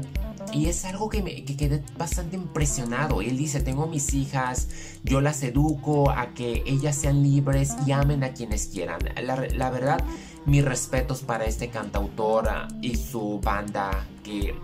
Y 0.52 0.66
es 0.66 0.84
algo 0.84 1.08
que 1.08 1.22
me 1.22 1.44
que 1.44 1.56
quedé 1.56 1.82
bastante 1.96 2.36
impresionado. 2.36 3.22
Él 3.22 3.36
dice, 3.36 3.60
tengo 3.60 3.86
mis 3.86 4.14
hijas, 4.14 4.68
yo 5.04 5.20
las 5.20 5.42
educo 5.42 6.10
a 6.10 6.34
que 6.34 6.62
ellas 6.66 6.96
sean 6.96 7.22
libres 7.22 7.74
y 7.86 7.92
amen 7.92 8.24
a 8.24 8.32
quienes 8.32 8.66
quieran. 8.66 9.00
La, 9.22 9.36
la 9.36 9.70
verdad, 9.70 10.02
mis 10.46 10.64
respetos 10.64 11.22
para 11.22 11.44
este 11.44 11.68
cantautor 11.68 12.48
y 12.80 12.96
su 12.96 13.40
banda 13.40 14.06
que 14.24 14.54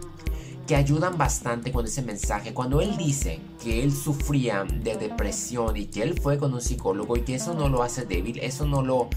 que 0.67 0.75
ayudan 0.75 1.17
bastante 1.17 1.73
con 1.73 1.87
ese 1.87 2.03
mensaje. 2.03 2.53
Cuando 2.53 2.81
él 2.81 2.97
dice 2.97 3.41
que 3.63 3.83
él 3.83 3.93
sufría 3.93 4.65
de 4.65 4.97
depresión 4.97 5.77
y 5.77 5.87
que 5.87 6.03
él 6.03 6.21
fue 6.21 6.39
con 6.39 6.53
un 6.53 6.61
psicólogo 6.61 7.17
y 7.17 7.23
que 7.23 7.37
eso 7.37 7.55
no 7.55 7.69
lo 7.69 7.83
hace 7.83 8.05
débil, 8.05 8.41
eso 8.41 8.67
no 8.67 8.83
lo, 8.83 9.09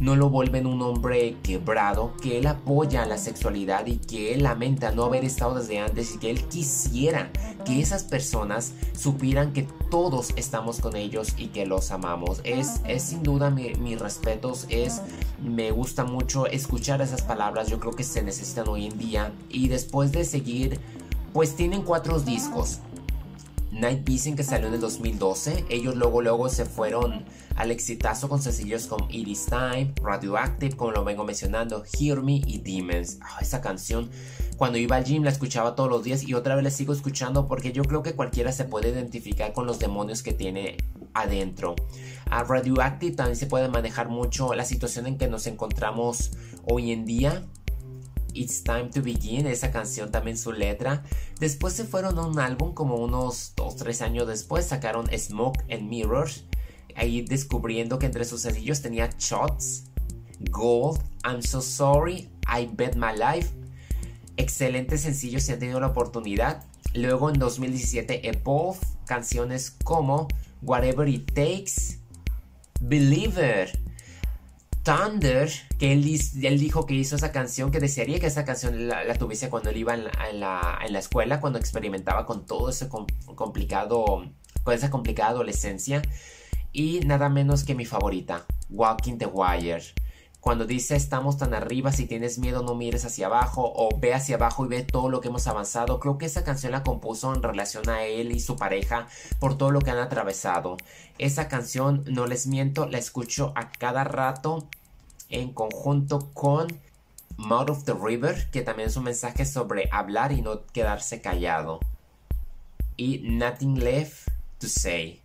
no 0.00 0.16
lo 0.16 0.30
vuelve 0.30 0.58
en 0.58 0.66
un 0.66 0.82
hombre 0.82 1.36
quebrado, 1.42 2.12
que 2.20 2.38
él 2.38 2.46
apoya 2.46 3.06
la 3.06 3.18
sexualidad 3.18 3.86
y 3.86 3.98
que 3.98 4.34
él 4.34 4.42
lamenta 4.42 4.90
no 4.90 5.04
haber 5.04 5.24
estado 5.24 5.54
desde 5.54 5.78
antes 5.78 6.14
y 6.14 6.18
que 6.18 6.30
él 6.30 6.44
quisiera 6.48 7.30
que 7.64 7.80
esas 7.80 8.02
personas 8.02 8.72
supieran 8.96 9.52
que 9.52 9.68
todos 9.90 10.32
estamos 10.36 10.80
con 10.80 10.96
ellos 10.96 11.34
y 11.36 11.48
que 11.48 11.66
los 11.66 11.90
amamos. 11.90 12.40
Es, 12.44 12.80
es 12.86 13.02
sin 13.02 13.22
duda 13.22 13.50
mis 13.50 13.98
respetos, 14.00 14.66
es, 14.68 15.02
me 15.42 15.70
gusta 15.70 16.04
mucho 16.04 16.46
escuchar 16.46 17.00
esas 17.00 17.22
palabras, 17.22 17.68
yo 17.68 17.78
creo 17.78 17.92
que 17.92 18.04
se 18.04 18.22
necesitan 18.22 18.68
hoy 18.68 18.86
en 18.86 18.98
día 18.98 19.32
y 19.48 19.68
después 19.68 20.12
de 20.12 20.24
seguir 20.24 20.80
pues 21.32 21.56
tienen 21.56 21.82
cuatro 21.82 22.20
discos. 22.20 22.80
Night 23.72 24.04
Vision 24.04 24.36
que 24.36 24.44
salió 24.44 24.68
en 24.68 24.74
el 24.74 24.80
2012. 24.80 25.64
Ellos 25.70 25.96
luego 25.96 26.20
luego 26.20 26.48
se 26.48 26.66
fueron 26.66 27.24
al 27.56 27.70
exitazo 27.70 28.28
con 28.28 28.40
sencillos 28.40 28.86
como 28.86 29.08
It 29.10 29.26
Is 29.26 29.46
Time, 29.46 29.94
Radioactive, 30.02 30.76
como 30.76 30.92
lo 30.92 31.04
vengo 31.04 31.24
mencionando, 31.24 31.82
Hear 31.98 32.22
Me 32.22 32.42
y 32.46 32.58
Demons. 32.58 33.18
Ah, 33.22 33.38
esa 33.40 33.60
canción, 33.60 34.10
cuando 34.56 34.78
iba 34.78 34.96
al 34.96 35.04
gym 35.04 35.24
la 35.24 35.30
escuchaba 35.30 35.74
todos 35.74 35.90
los 35.90 36.04
días 36.04 36.22
y 36.22 36.34
otra 36.34 36.54
vez 36.54 36.64
la 36.64 36.70
sigo 36.70 36.92
escuchando 36.92 37.48
porque 37.48 37.72
yo 37.72 37.82
creo 37.84 38.02
que 38.02 38.14
cualquiera 38.14 38.52
se 38.52 38.64
puede 38.64 38.90
identificar 38.90 39.52
con 39.52 39.66
los 39.66 39.78
demonios 39.78 40.22
que 40.22 40.32
tiene 40.32 40.76
adentro. 41.14 41.74
A 42.30 42.44
Radioactive 42.44 43.16
también 43.16 43.36
se 43.36 43.46
puede 43.46 43.68
manejar 43.68 44.08
mucho 44.08 44.54
la 44.54 44.64
situación 44.64 45.06
en 45.06 45.18
que 45.18 45.28
nos 45.28 45.46
encontramos 45.46 46.32
hoy 46.64 46.92
en 46.92 47.04
día 47.04 47.42
It's 48.34 48.62
Time 48.62 48.90
to 48.90 49.02
Begin, 49.02 49.46
esa 49.46 49.70
canción 49.70 50.10
también 50.10 50.36
su 50.36 50.52
letra. 50.52 51.02
Después 51.40 51.74
se 51.74 51.84
fueron 51.84 52.18
a 52.18 52.26
un 52.26 52.38
álbum 52.38 52.74
como 52.74 52.96
unos 52.96 53.54
2-3 53.56 54.02
años 54.02 54.26
después, 54.26 54.66
sacaron 54.66 55.06
Smoke 55.16 55.64
and 55.70 55.88
Mirrors, 55.88 56.44
ahí 56.96 57.22
descubriendo 57.22 57.98
que 57.98 58.06
entre 58.06 58.24
sus 58.24 58.42
sencillos 58.42 58.82
tenía 58.82 59.10
Shots, 59.18 59.84
Gold, 60.50 61.00
I'm 61.24 61.42
So 61.42 61.60
Sorry, 61.60 62.28
I 62.46 62.68
Bet 62.72 62.96
My 62.96 63.16
Life. 63.16 63.50
Excelentes 64.36 65.02
sencillos 65.02 65.42
si 65.42 65.52
han 65.52 65.58
tenido 65.58 65.80
la 65.80 65.88
oportunidad. 65.88 66.64
Luego 66.94 67.30
en 67.30 67.38
2017 67.38 68.28
Evolve, 68.28 68.78
canciones 69.06 69.70
como 69.84 70.28
Whatever 70.62 71.08
It 71.08 71.32
Takes, 71.32 71.98
Believer, 72.80 73.70
Thunder, 74.82 75.48
que 75.78 75.92
él, 75.92 76.02
dijo 76.58 76.86
que 76.86 76.94
hizo 76.94 77.16
esa 77.16 77.30
canción, 77.30 77.70
que 77.70 77.78
desearía 77.78 78.18
que 78.18 78.26
esa 78.26 78.44
canción 78.44 78.88
la, 78.88 79.14
tuviese 79.14 79.48
cuando 79.48 79.70
él 79.70 79.76
iba 79.76 79.94
en 79.94 80.04
la, 80.04 80.78
en, 80.84 80.92
la, 80.92 80.98
escuela, 80.98 81.40
cuando 81.40 81.58
experimentaba 81.58 82.26
con 82.26 82.46
todo 82.46 82.68
ese 82.68 82.88
complicado, 82.88 84.24
con 84.64 84.74
esa 84.74 84.90
complicada 84.90 85.30
adolescencia. 85.30 86.02
Y 86.72 87.00
nada 87.00 87.28
menos 87.28 87.64
que 87.64 87.74
mi 87.74 87.84
favorita, 87.84 88.44
Walking 88.70 89.18
the 89.18 89.26
Wire. 89.26 89.82
Cuando 90.42 90.66
dice 90.66 90.96
estamos 90.96 91.38
tan 91.38 91.54
arriba, 91.54 91.92
si 91.92 92.06
tienes 92.06 92.38
miedo 92.38 92.64
no 92.64 92.74
mires 92.74 93.04
hacia 93.04 93.26
abajo 93.26 93.72
o 93.76 93.96
ve 93.96 94.12
hacia 94.12 94.34
abajo 94.34 94.64
y 94.64 94.68
ve 94.68 94.82
todo 94.82 95.08
lo 95.08 95.20
que 95.20 95.28
hemos 95.28 95.46
avanzado. 95.46 96.00
Creo 96.00 96.18
que 96.18 96.26
esa 96.26 96.42
canción 96.42 96.72
la 96.72 96.82
compuso 96.82 97.32
en 97.32 97.44
relación 97.44 97.88
a 97.88 98.02
él 98.02 98.32
y 98.32 98.40
su 98.40 98.56
pareja 98.56 99.06
por 99.38 99.56
todo 99.56 99.70
lo 99.70 99.78
que 99.78 99.92
han 99.92 100.00
atravesado. 100.00 100.78
Esa 101.18 101.46
canción, 101.46 102.02
no 102.08 102.26
les 102.26 102.48
miento, 102.48 102.88
la 102.88 102.98
escucho 102.98 103.52
a 103.54 103.70
cada 103.70 104.02
rato 104.02 104.66
en 105.28 105.52
conjunto 105.52 106.30
con 106.34 106.66
Mouth 107.36 107.70
of 107.70 107.84
the 107.84 107.94
River, 107.94 108.50
que 108.50 108.62
también 108.62 108.88
es 108.88 108.96
un 108.96 109.04
mensaje 109.04 109.46
sobre 109.46 109.88
hablar 109.92 110.32
y 110.32 110.42
no 110.42 110.66
quedarse 110.66 111.20
callado. 111.20 111.78
Y 112.96 113.18
Nothing 113.18 113.78
Left 113.78 114.28
to 114.58 114.66
Say. 114.66 115.22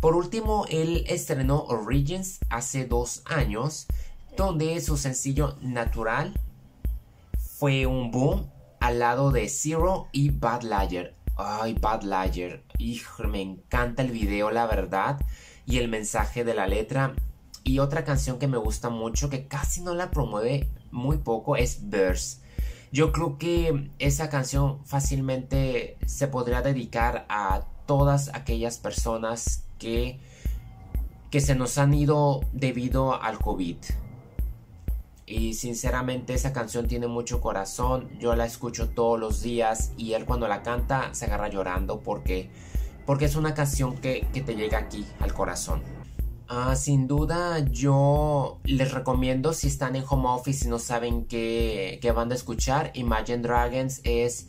Por 0.00 0.14
último, 0.14 0.66
él 0.68 1.04
estrenó 1.08 1.64
Origins 1.64 2.38
hace 2.48 2.84
dos 2.84 3.22
años 3.24 3.88
donde 4.36 4.80
su 4.80 4.96
sencillo 4.96 5.56
Natural 5.60 6.34
fue 7.38 7.86
un 7.86 8.10
boom 8.10 8.50
al 8.80 8.98
lado 8.98 9.30
de 9.30 9.48
Zero 9.48 10.08
y 10.12 10.30
Bad 10.30 10.62
Liar. 10.62 11.14
Ay, 11.36 11.74
Bad 11.74 12.02
Liar. 12.02 12.62
Hijo, 12.78 13.24
me 13.24 13.40
encanta 13.40 14.02
el 14.02 14.10
video, 14.10 14.50
la 14.50 14.66
verdad. 14.66 15.20
Y 15.66 15.78
el 15.78 15.88
mensaje 15.88 16.44
de 16.44 16.54
la 16.54 16.66
letra. 16.66 17.14
Y 17.62 17.78
otra 17.78 18.04
canción 18.04 18.38
que 18.38 18.48
me 18.48 18.58
gusta 18.58 18.90
mucho, 18.90 19.30
que 19.30 19.46
casi 19.46 19.80
no 19.80 19.94
la 19.94 20.10
promueve 20.10 20.68
muy 20.90 21.18
poco, 21.18 21.56
es 21.56 21.88
Verse. 21.88 22.42
Yo 22.92 23.10
creo 23.10 23.38
que 23.38 23.90
esa 23.98 24.28
canción 24.28 24.84
fácilmente 24.84 25.96
se 26.06 26.28
podría 26.28 26.60
dedicar 26.60 27.24
a 27.28 27.62
todas 27.86 28.30
aquellas 28.34 28.78
personas 28.78 29.64
que, 29.78 30.20
que 31.30 31.40
se 31.40 31.54
nos 31.54 31.78
han 31.78 31.94
ido 31.94 32.42
debido 32.52 33.20
al 33.20 33.38
COVID. 33.38 33.78
Y 35.26 35.54
sinceramente 35.54 36.34
esa 36.34 36.52
canción 36.52 36.86
tiene 36.86 37.06
mucho 37.06 37.40
corazón. 37.40 38.10
Yo 38.18 38.36
la 38.36 38.44
escucho 38.44 38.90
todos 38.90 39.18
los 39.18 39.40
días 39.42 39.92
y 39.96 40.12
él 40.12 40.26
cuando 40.26 40.48
la 40.48 40.62
canta 40.62 41.14
se 41.14 41.24
agarra 41.24 41.48
llorando 41.48 42.00
porque, 42.00 42.50
porque 43.06 43.24
es 43.24 43.36
una 43.36 43.54
canción 43.54 43.96
que, 43.96 44.26
te 44.32 44.54
llega 44.54 44.78
aquí 44.78 45.06
al 45.20 45.32
corazón. 45.32 45.82
Ah, 46.46 46.76
sin 46.76 47.08
duda 47.08 47.60
yo 47.70 48.60
les 48.64 48.92
recomiendo 48.92 49.54
si 49.54 49.68
están 49.68 49.96
en 49.96 50.04
home 50.06 50.28
office 50.28 50.66
y 50.66 50.68
no 50.68 50.78
saben 50.78 51.24
qué, 51.24 51.98
qué 52.02 52.12
van 52.12 52.30
a 52.30 52.34
escuchar. 52.34 52.90
Imagine 52.94 53.38
Dragons 53.38 54.02
es, 54.04 54.48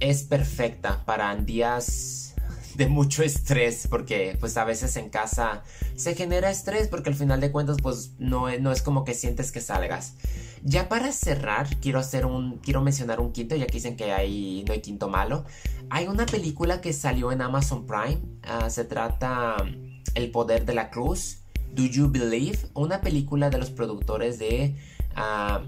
es 0.00 0.24
perfecta 0.24 1.04
para 1.04 1.36
días 1.36 2.31
de 2.76 2.86
mucho 2.86 3.22
estrés 3.22 3.86
porque 3.88 4.36
pues 4.40 4.56
a 4.56 4.64
veces 4.64 4.96
en 4.96 5.10
casa 5.10 5.62
se 5.96 6.14
genera 6.14 6.50
estrés 6.50 6.88
porque 6.88 7.10
al 7.10 7.14
final 7.14 7.40
de 7.40 7.52
cuentas 7.52 7.76
pues 7.82 8.12
no, 8.18 8.46
no 8.58 8.72
es 8.72 8.82
como 8.82 9.04
que 9.04 9.14
sientes 9.14 9.52
que 9.52 9.60
salgas. 9.60 10.14
Ya 10.62 10.88
para 10.88 11.12
cerrar 11.12 11.68
quiero 11.80 11.98
hacer 11.98 12.24
un 12.26 12.58
quiero 12.58 12.82
mencionar 12.82 13.20
un 13.20 13.32
quinto 13.32 13.56
ya 13.56 13.66
que 13.66 13.74
dicen 13.74 13.96
que 13.96 14.12
hay 14.12 14.64
no 14.66 14.72
hay 14.72 14.80
quinto 14.80 15.08
malo. 15.08 15.44
Hay 15.90 16.06
una 16.06 16.26
película 16.26 16.80
que 16.80 16.92
salió 16.92 17.32
en 17.32 17.42
Amazon 17.42 17.86
Prime. 17.86 18.20
Ah, 18.42 18.70
se 18.70 18.84
trata 18.84 19.56
El 20.14 20.30
poder 20.30 20.64
de 20.64 20.74
la 20.74 20.90
cruz. 20.90 21.38
Do 21.72 21.84
You 21.84 22.10
Believe? 22.10 22.58
Una 22.74 23.00
película 23.00 23.50
de 23.50 23.58
los 23.58 23.70
productores 23.70 24.38
de 24.38 24.76
ah, 25.16 25.62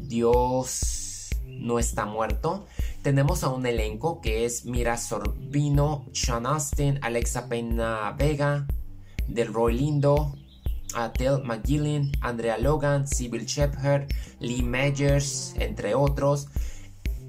Dios 0.00 1.30
no 1.46 1.78
está 1.78 2.06
muerto. 2.06 2.66
Tenemos 3.02 3.44
a 3.44 3.48
un 3.48 3.64
elenco 3.64 4.20
que 4.20 4.44
es 4.44 4.64
Mira 4.64 4.96
Sorbino, 4.96 6.04
Sean 6.12 6.46
Austin, 6.46 6.98
Alexa 7.02 7.48
Pena 7.48 8.12
Vega, 8.18 8.66
Delroy 9.28 9.74
Lindo, 9.74 10.34
Adele 10.94 11.42
McGillen, 11.44 12.12
Andrea 12.20 12.58
Logan, 12.58 13.06
Sybil 13.06 13.46
Shepherd, 13.46 14.08
Lee 14.40 14.62
Majors, 14.62 15.54
entre 15.58 15.94
otros. 15.94 16.48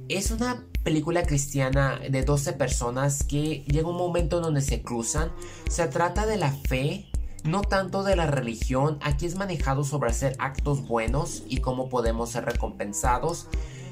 Es 0.08 0.32
una 0.32 0.66
película 0.84 1.24
cristiana 1.24 2.00
de 2.00 2.24
12 2.24 2.54
personas 2.54 3.24
que 3.24 3.64
llega 3.68 3.88
un 3.88 3.98
momento 3.98 4.42
donde 4.42 4.62
se 4.62 4.82
cruzan. 4.82 5.32
Se 5.70 5.88
trata 5.88 6.26
de 6.26 6.38
la 6.38 6.52
fe, 6.52 7.06
no 7.44 7.62
tanto 7.62 8.04
de 8.04 8.16
la 8.16 8.26
religión. 8.26 8.98
Aquí 9.02 9.26
es 9.26 9.36
manejado 9.36 9.84
sobre 9.84 10.10
hacer 10.10 10.36
actos 10.40 10.88
buenos 10.88 11.44
y 11.48 11.58
cómo 11.58 11.90
podemos 11.90 12.32
ser 12.32 12.46
recompensados. 12.46 13.48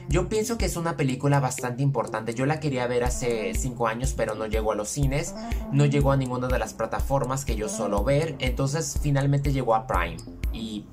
Yo 0.09 0.29
pienso 0.29 0.57
que 0.57 0.65
es 0.65 0.77
una 0.77 0.95
película 0.95 1.41
bastante 1.41 1.83
importante. 1.83 2.33
Yo 2.33 2.45
la 2.45 2.61
quería 2.61 2.87
ver 2.87 3.03
hace 3.03 3.53
5 3.53 3.87
años, 3.87 4.13
pero 4.15 4.35
no 4.35 4.45
llegó 4.45 4.71
a 4.71 4.75
los 4.75 4.87
cines. 4.87 5.35
No 5.73 5.85
llegó 5.85 6.13
a 6.13 6.17
ninguna 6.17 6.47
de 6.47 6.59
las 6.59 6.73
plataformas 6.73 7.43
que 7.43 7.57
yo 7.57 7.67
suelo 7.67 8.03
ver. 8.05 8.35
Entonces 8.39 8.97
finalmente 9.01 9.51
llegó 9.51 9.75
a 9.75 9.85
Prime. 9.85 10.17
Y 10.53 10.85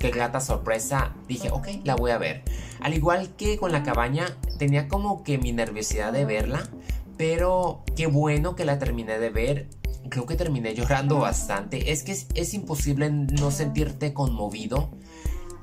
qué 0.00 0.10
grata 0.10 0.40
sorpresa. 0.40 1.14
Dije, 1.28 1.50
ok, 1.52 1.68
la 1.84 1.94
voy 1.94 2.10
a 2.10 2.18
ver. 2.18 2.42
Al 2.80 2.94
igual 2.94 3.36
que 3.36 3.56
con 3.56 3.70
la 3.70 3.84
cabaña, 3.84 4.36
tenía 4.58 4.88
como 4.88 5.22
que 5.22 5.38
mi 5.38 5.52
nerviosidad 5.52 6.12
de 6.12 6.24
verla. 6.24 6.68
Pero 7.16 7.84
qué 7.94 8.08
bueno 8.08 8.56
que 8.56 8.64
la 8.64 8.80
terminé 8.80 9.20
de 9.20 9.30
ver. 9.30 9.68
Creo 10.10 10.26
que 10.26 10.34
terminé 10.34 10.74
llorando 10.74 11.18
bastante. 11.20 11.92
Es 11.92 12.02
que 12.02 12.12
es, 12.12 12.26
es 12.34 12.52
imposible 12.52 13.10
no 13.10 13.52
sentirte 13.52 14.12
conmovido 14.12 14.90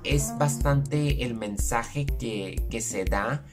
es 0.03 0.37
bastante 0.37 1.23
el 1.23 1.33
mensaje 1.33 2.05
que, 2.05 2.81
se 2.81 3.05
da 3.05 3.43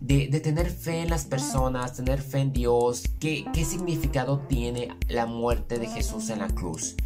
de, 0.00 0.28
tener 0.40 0.70
fe 0.70 1.02
en 1.02 1.10
las 1.10 1.24
personas, 1.24 1.94
tener 1.94 2.20
fe 2.22 2.38
en 2.40 2.52
Dios, 2.52 3.04
¿Qué, 3.20 3.44
qué 3.52 3.64
significado 3.64 4.40
tiene 4.48 4.96
la 5.08 5.26
muerte 5.26 5.78
de 5.78 5.88
Jesús 5.88 6.30
en 6.30 6.40
la 6.40 6.48
cruz. 6.48 6.96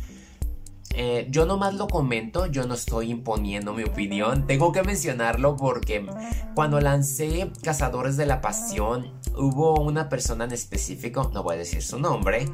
eh, 0.95 1.27
yo 1.31 1.47
nomás 1.47 1.75
lo 1.75 1.88
comento, 1.88 2.47
yo 2.47 2.67
no 2.67 2.75
estoy 2.75 3.11
imponiendo 3.11 3.73
mi 3.73 3.85
opinión. 3.85 4.47
Tengo 4.47 4.73
que 4.73 4.83
mencionarlo 4.83 5.57
porque 5.57 6.07
cuando 6.55 6.81
lancé 6.81 7.51
Cazadores 7.62 8.17
de 8.19 8.27
la 8.27 8.43
Pasión, 8.43 9.11
hubo 9.37 9.81
una 9.81 10.09
persona 10.09 10.45
en 10.45 10.53
específico, 10.53 11.31
no 11.33 11.43
voy 11.43 11.55
a 11.55 11.59
decir 11.59 11.83
su 11.83 11.99
nombre, 11.99 12.47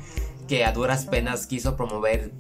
que 0.46 0.64
a 0.64 0.72
duras 0.72 1.06
penas 1.06 1.46
quiso 1.46 1.76
promover 1.76 2.32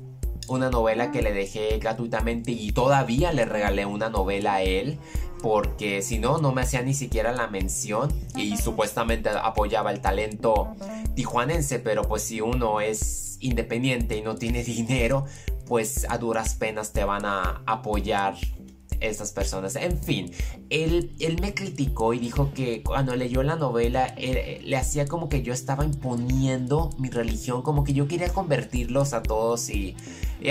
una 0.48 0.70
novela 0.70 1.10
que 1.12 1.22
le 1.22 1.32
dejé 1.32 1.78
gratuitamente 1.78 2.52
y 2.52 2.72
todavía 2.72 3.32
le 3.32 3.44
regalé 3.44 3.86
una 3.86 4.08
novela 4.08 4.54
a 4.54 4.62
él 4.62 4.98
porque 5.42 6.02
si 6.02 6.18
no, 6.18 6.38
no 6.38 6.52
me 6.52 6.62
hacía 6.62 6.82
ni 6.82 6.94
siquiera 6.94 7.32
la 7.32 7.46
mención 7.46 8.12
y 8.36 8.56
supuestamente 8.56 9.30
apoyaba 9.30 9.92
el 9.92 10.00
talento 10.00 10.74
tijuanense, 11.14 11.78
pero 11.78 12.02
pues 12.02 12.22
si 12.22 12.40
uno 12.40 12.80
es 12.80 13.38
independiente 13.40 14.16
y 14.16 14.22
no 14.22 14.34
tiene 14.34 14.64
dinero, 14.64 15.26
pues 15.66 16.06
a 16.08 16.18
duras 16.18 16.54
penas 16.54 16.92
te 16.92 17.04
van 17.04 17.24
a 17.24 17.62
apoyar 17.66 18.34
estas 19.00 19.32
personas. 19.32 19.76
En 19.76 19.98
fin, 19.98 20.30
él, 20.70 21.12
él 21.20 21.38
me 21.40 21.54
criticó 21.54 22.14
y 22.14 22.18
dijo 22.18 22.52
que 22.54 22.82
cuando 22.82 23.16
leyó 23.16 23.42
la 23.42 23.56
novela 23.56 24.14
le 24.16 24.76
hacía 24.76 25.06
como 25.06 25.28
que 25.28 25.42
yo 25.42 25.52
estaba 25.52 25.84
imponiendo 25.84 26.90
mi 26.98 27.10
religión, 27.10 27.62
como 27.62 27.84
que 27.84 27.92
yo 27.92 28.08
quería 28.08 28.28
convertirlos 28.32 29.12
a 29.12 29.22
todos 29.22 29.70
y, 29.70 29.96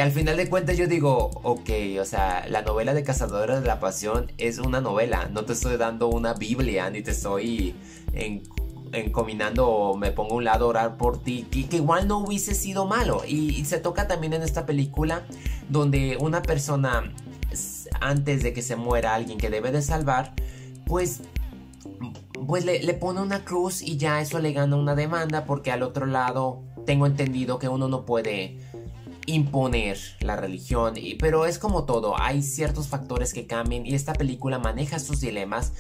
al 0.02 0.12
final 0.12 0.36
de 0.36 0.50
cuentas 0.50 0.78
yo 0.78 0.88
digo, 0.88 1.32
ok, 1.44 1.70
o 2.02 2.06
sea, 2.06 2.46
la 2.50 2.62
novela 2.62 2.94
de 2.94 3.04
Cazadores 3.04 3.62
de 3.62 3.68
la 3.68 3.80
Pasión 3.80 4.32
es 4.38 4.60
una 4.60 4.82
novela, 4.82 5.30
no 5.32 5.46
te 5.46 5.54
estoy 5.54 5.78
dando 5.78 6.08
una 6.08 6.34
Biblia 6.34 6.90
ni 6.90 7.02
te 7.02 7.12
estoy 7.12 7.74
en 8.14 8.44
encominando 8.94 9.96
me 9.98 10.12
pongo 10.12 10.34
a 10.34 10.38
un 10.38 10.44
lado 10.44 10.66
a 10.66 10.68
orar 10.70 10.98
por 10.98 11.22
ti, 11.22 11.46
que, 11.50 11.68
que 11.68 11.78
igual 11.78 12.08
no 12.08 12.20
hubiese 12.20 12.54
sido 12.54 12.86
malo. 12.86 13.24
Y, 13.28 13.66
se 13.66 13.80
toca 13.80 14.08
también 14.08 14.34
en 14.34 14.44
esta 14.44 14.66
película 14.66 15.24
donde 15.70 16.18
una 16.20 16.42
persona 16.42 17.12
antes 18.02 18.44
de 18.44 18.54
que 18.54 18.62
se 18.62 18.76
muera 18.76 19.16
alguien 19.16 19.38
que 19.38 19.50
debe 19.50 19.72
de 19.72 19.82
salvar, 19.82 20.34
pues, 20.86 21.22
pues 22.48 22.66
le, 22.66 22.94
pone 22.94 23.22
una 23.22 23.44
cruz 23.44 23.82
y 23.82 23.98
ya 23.98 24.22
eso 24.22 24.40
le 24.40 24.54
gana 24.54 24.76
una 24.76 24.96
demanda 24.96 25.46
porque 25.46 25.72
al 25.72 25.84
otro 25.84 26.06
lado 26.06 26.64
tengo 26.86 27.06
entendido 27.06 27.60
que 27.60 27.68
uno 27.68 27.88
no 27.88 28.06
puede 28.06 28.58
imponer 29.26 30.00
la 30.22 30.38
religión, 30.38 30.94
y, 30.96 31.16
pero 31.16 31.46
es 31.46 31.60
como 31.60 31.84
todo, 31.84 32.18
hay 32.18 32.42
ciertos 32.42 32.88
factores 32.88 33.34
que 33.34 33.46
cambian 33.46 33.86
y 33.86 33.94
esta 33.94 34.14
película 34.14 34.58
maneja 34.58 35.00
sus 35.00 35.20
dilemas 35.20 35.74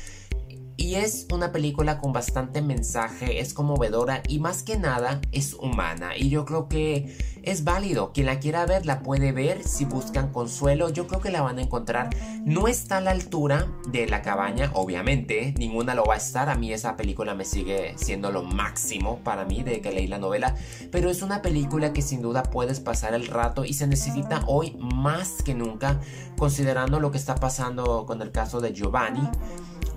y 0.77 0.95
es 0.95 1.25
una 1.33 1.51
película 1.51 1.99
con 1.99 2.13
bastante 2.13 2.61
mensaje, 2.61 3.39
es 3.39 3.55
conmovedora 3.55 4.21
y 4.27 4.37
más 4.39 4.61
que 4.61 4.77
nada 4.77 5.19
es 5.31 5.55
humana. 5.55 6.15
Y 6.15 6.29
yo 6.29 6.45
creo 6.45 6.69
que 6.69 7.17
es 7.41 7.63
válido. 7.63 8.13
Quien 8.13 8.27
la 8.27 8.39
quiera 8.39 8.65
ver 8.67 8.85
la 8.85 8.99
puede 9.01 9.31
ver. 9.31 9.63
Si 9.63 9.85
buscan 9.85 10.31
consuelo, 10.31 10.89
yo 10.89 11.07
creo 11.07 11.19
que 11.19 11.31
la 11.31 11.41
van 11.41 11.57
a 11.57 11.63
encontrar. 11.63 12.11
No 12.45 12.67
está 12.67 12.97
a 12.97 13.01
la 13.01 13.09
altura 13.09 13.67
de 13.89 14.05
la 14.05 14.21
cabaña, 14.21 14.69
obviamente. 14.75 15.55
Ninguna 15.57 15.95
lo 15.95 16.05
va 16.05 16.13
a 16.13 16.17
estar. 16.17 16.47
A 16.47 16.55
mí 16.55 16.71
esa 16.71 16.95
película 16.95 17.33
me 17.33 17.43
sigue 17.43 17.95
siendo 17.97 18.31
lo 18.31 18.43
máximo 18.43 19.19
para 19.23 19.45
mí 19.45 19.63
de 19.63 19.81
que 19.81 19.91
leí 19.91 20.05
la 20.05 20.19
novela. 20.19 20.55
Pero 20.91 21.09
es 21.09 21.23
una 21.23 21.41
película 21.41 21.91
que 21.91 22.03
sin 22.03 22.21
duda 22.21 22.43
puedes 22.43 22.79
pasar 22.79 23.15
el 23.15 23.25
rato 23.25 23.65
y 23.65 23.73
se 23.73 23.87
necesita 23.87 24.43
hoy 24.45 24.77
más 24.79 25.41
que 25.41 25.55
nunca, 25.55 25.99
considerando 26.37 26.99
lo 26.99 27.11
que 27.11 27.17
está 27.17 27.33
pasando 27.33 28.05
con 28.05 28.21
el 28.21 28.31
caso 28.31 28.61
de 28.61 28.73
Giovanni 28.73 29.27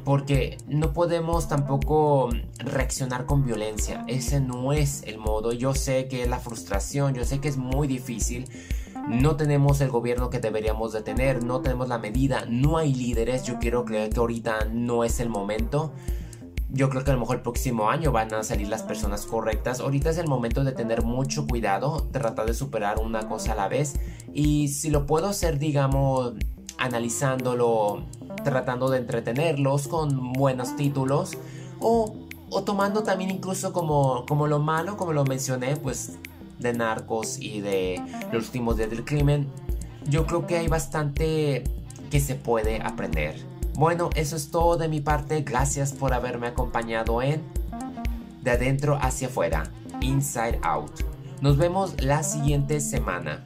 porque 0.05 0.59
no 0.67 0.93
podemos 0.93 1.49
tampoco 1.49 2.31
reaccionar 2.59 3.27
con 3.27 3.45
violencia. 3.45 4.05
Ese 4.09 4.41
no 4.41 4.73
es 4.73 5.03
el 5.05 5.19
modo. 5.19 5.53
Yo 5.53 5.75
sé 5.75 6.09
que 6.09 6.23
es 6.23 6.29
la 6.29 6.39
frustración, 6.39 7.15
yo 7.15 7.25
sé 7.25 7.41
que 7.41 7.49
es 7.49 7.57
muy 7.57 7.89
difícil. 7.89 8.49
No 9.09 9.37
tenemos 9.37 9.81
el 9.81 9.91
gobierno 9.91 10.31
que 10.31 10.41
deberíamos 10.41 10.93
de 10.93 11.03
tener, 11.03 11.43
no 11.43 11.61
tenemos 11.61 11.89
la 11.89 11.99
medida, 11.99 12.45
no 12.49 12.79
hay 12.79 12.95
líderes. 12.95 13.45
Yo 13.45 13.59
quiero 13.59 13.85
creer 13.85 14.11
que 14.11 14.21
ahorita 14.21 14.67
no 14.67 15.05
es 15.05 15.21
el 15.21 15.29
momento. 15.29 15.93
Yo 16.73 16.89
creo 16.89 17.03
que 17.03 17.11
a 17.11 17.15
lo 17.15 17.21
mejor 17.21 17.37
el 17.37 17.43
próximo 17.43 17.91
año 17.91 18.13
van 18.13 18.33
a 18.33 18.45
salir 18.45 18.69
las 18.69 18.83
personas 18.83 19.27
correctas. 19.27 19.81
Ahorita 19.81 20.11
es 20.11 20.19
el 20.19 20.29
momento 20.29 20.63
de 20.63 20.73
tener 20.73 21.03
mucho 21.03 21.47
cuidado, 21.47 22.09
tratar 22.13 22.47
de 22.47 22.55
superar 22.55 22.99
una 22.99 23.29
cosa 23.29 23.53
a 23.53 23.57
la 23.57 23.69
vez. 23.69 23.99
Y 24.33 24.69
si 24.69 24.91
lo 24.91 25.07
puedo 25.07 25.27
hacer, 25.27 25.59
digamos, 25.59 26.35
analizándolo, 26.79 28.05
tratando 28.45 28.91
de 28.91 28.99
entretenerlos 28.99 29.89
con 29.89 30.33
buenos 30.33 30.77
títulos 30.77 31.33
o, 31.81 32.15
tomando 32.65 33.03
también 33.03 33.31
incluso 33.31 33.73
como, 33.73 34.25
como 34.27 34.47
lo 34.47 34.59
malo, 34.59 34.97
como 34.97 35.13
lo 35.13 35.25
mencioné, 35.25 35.77
pues 35.77 36.19
de 36.59 36.73
narcos 36.73 37.39
y 37.41 37.61
de 37.61 38.03
los 38.33 38.47
últimos 38.47 38.77
días 38.77 38.91
del 38.91 39.05
crimen. 39.05 39.49
Yo 40.07 40.27
creo 40.27 40.47
que 40.47 40.59
hay 40.59 40.69
bastante 40.69 41.65
que 42.11 42.21
se 42.21 42.35
puede 42.35 42.81
aprender. 42.83 43.37
Bueno, 43.75 44.11
eso 44.15 44.37
es 44.37 44.51
todo 44.51 44.77
de 44.77 44.89
mi 44.89 45.01
parte. 45.01 45.43
Gracias 45.43 45.93
por 45.93 46.13
haberme 46.13 46.49
acompañado 46.49 47.23
en 47.23 47.43
De 48.43 48.51
adentro 48.51 48.99
hacia 49.01 49.29
afuera, 49.29 49.71
Inside 50.01 50.61
Out. 50.63 50.93
Nos 51.41 51.57
vemos 51.57 52.03
la 52.03 52.23
siguiente 52.23 52.81
semana. 52.81 53.43